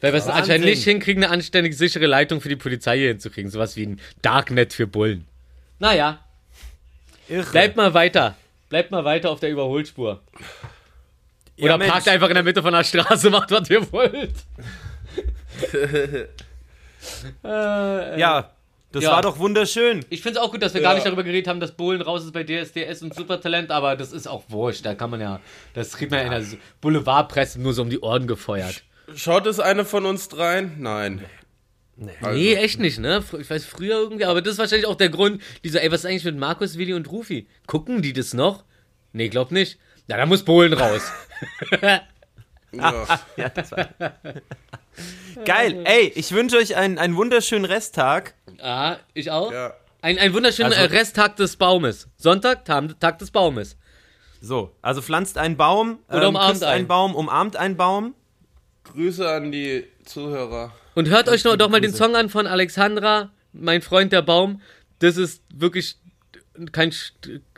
[0.00, 3.50] Weil wir es anscheinend nicht hinkriegen, eine anständig sichere Leitung für die Polizei hier hinzukriegen.
[3.50, 5.26] Sowas wie ein Darknet für Bullen.
[5.78, 6.24] Naja,
[7.30, 7.50] Irre.
[7.50, 8.36] bleibt mal weiter.
[8.68, 10.20] Bleibt mal weiter auf der Überholspur.
[11.60, 14.32] Oder Ja, parkt einfach in der Mitte von der Straße, macht was ihr wollt.
[17.44, 18.50] äh, Ja,
[18.92, 19.12] Das Ja.
[19.12, 20.04] war doch wunderschön.
[20.10, 22.24] Ich finde es auch gut, dass wir gar nicht darüber geredet haben, dass Bohlen raus
[22.24, 24.84] ist bei DSDS und Supertalent, aber das ist auch wurscht.
[24.84, 25.38] Da kann man ja,
[25.74, 28.82] das kriegt man ja in der Boulevardpresse nur so um die Ohren gefeuert.
[29.14, 30.74] Schaut es eine von uns dreien?
[30.78, 31.24] Nein.
[32.22, 33.22] Also, Nee, echt nicht, ne?
[33.38, 36.06] Ich weiß früher irgendwie, aber das ist wahrscheinlich auch der Grund, dieser, ey, was ist
[36.06, 37.46] eigentlich mit Markus, Willi und Rufi?
[37.66, 38.64] Gucken die das noch?
[39.12, 39.78] Nee, glaub nicht.
[40.06, 41.02] Na, da muss Bohlen raus.
[42.72, 43.18] Ja.
[45.44, 45.80] Geil.
[45.84, 48.34] Ey, ich wünsche euch einen, einen wunderschönen Resttag.
[48.60, 49.52] ah, ich auch.
[49.52, 49.74] ja.
[50.02, 52.08] Ein, ein wunderschöner Also- Resttag des Baumes.
[52.16, 53.76] Sonntag, Tag, des Baumes.
[54.40, 56.86] So, also pflanzt einen Baum, Oder umarmt küsst einen einen.
[56.88, 58.14] Baum, umarmt einen Baum.
[58.84, 60.72] Grüße an die Zuhörer.
[60.94, 61.94] Und hört euch noch, doch mal den.
[61.94, 64.60] Song an von Alexandra, mein Freund der Baum.
[64.98, 65.96] Das ist wirklich
[66.72, 66.92] kein,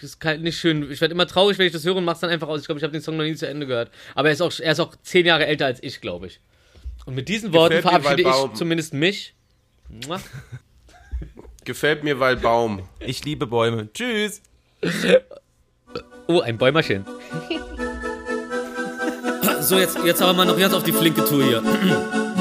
[0.01, 0.91] ist kein nicht schön.
[0.91, 2.61] Ich werde immer traurig, wenn ich das höre und mach's dann einfach aus.
[2.61, 3.91] Ich glaube, ich habe den Song noch nie zu Ende gehört.
[4.15, 6.41] Aber er ist auch, er ist auch zehn Jahre älter als ich, glaube ich.
[7.05, 9.35] Und mit diesen Worten Gefällt verabschiede ich zumindest mich.
[11.65, 12.89] Gefällt mir, weil Baum.
[13.01, 13.93] Ich liebe Bäume.
[13.93, 14.43] Tschüss.
[16.27, 17.05] Oh, ein Bäumerchen.
[19.61, 22.32] So, jetzt, jetzt aber mal noch ganz auf die flinke Tour hier.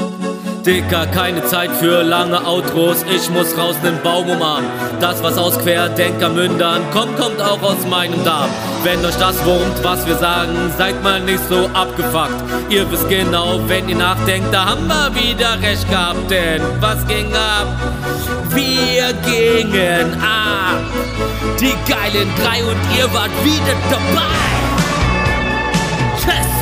[0.64, 3.04] Dicker, keine Zeit für lange Outros.
[3.10, 4.70] Ich muss raus nen Baum umarmen.
[5.00, 8.48] Das, was aus Querdenkermündern kommt, kommt auch aus meinem Darm.
[8.84, 12.44] Wenn euch das wurmt, was wir sagen, seid mal nicht so abgefuckt.
[12.68, 16.30] Ihr wisst genau, wenn ihr nachdenkt, da haben wir wieder recht gehabt.
[16.30, 17.66] Denn was ging ab?
[18.50, 20.78] Wir gingen ab.
[21.58, 24.28] Die geilen drei und ihr wart wieder dabei.
[26.20, 26.61] Tschüss.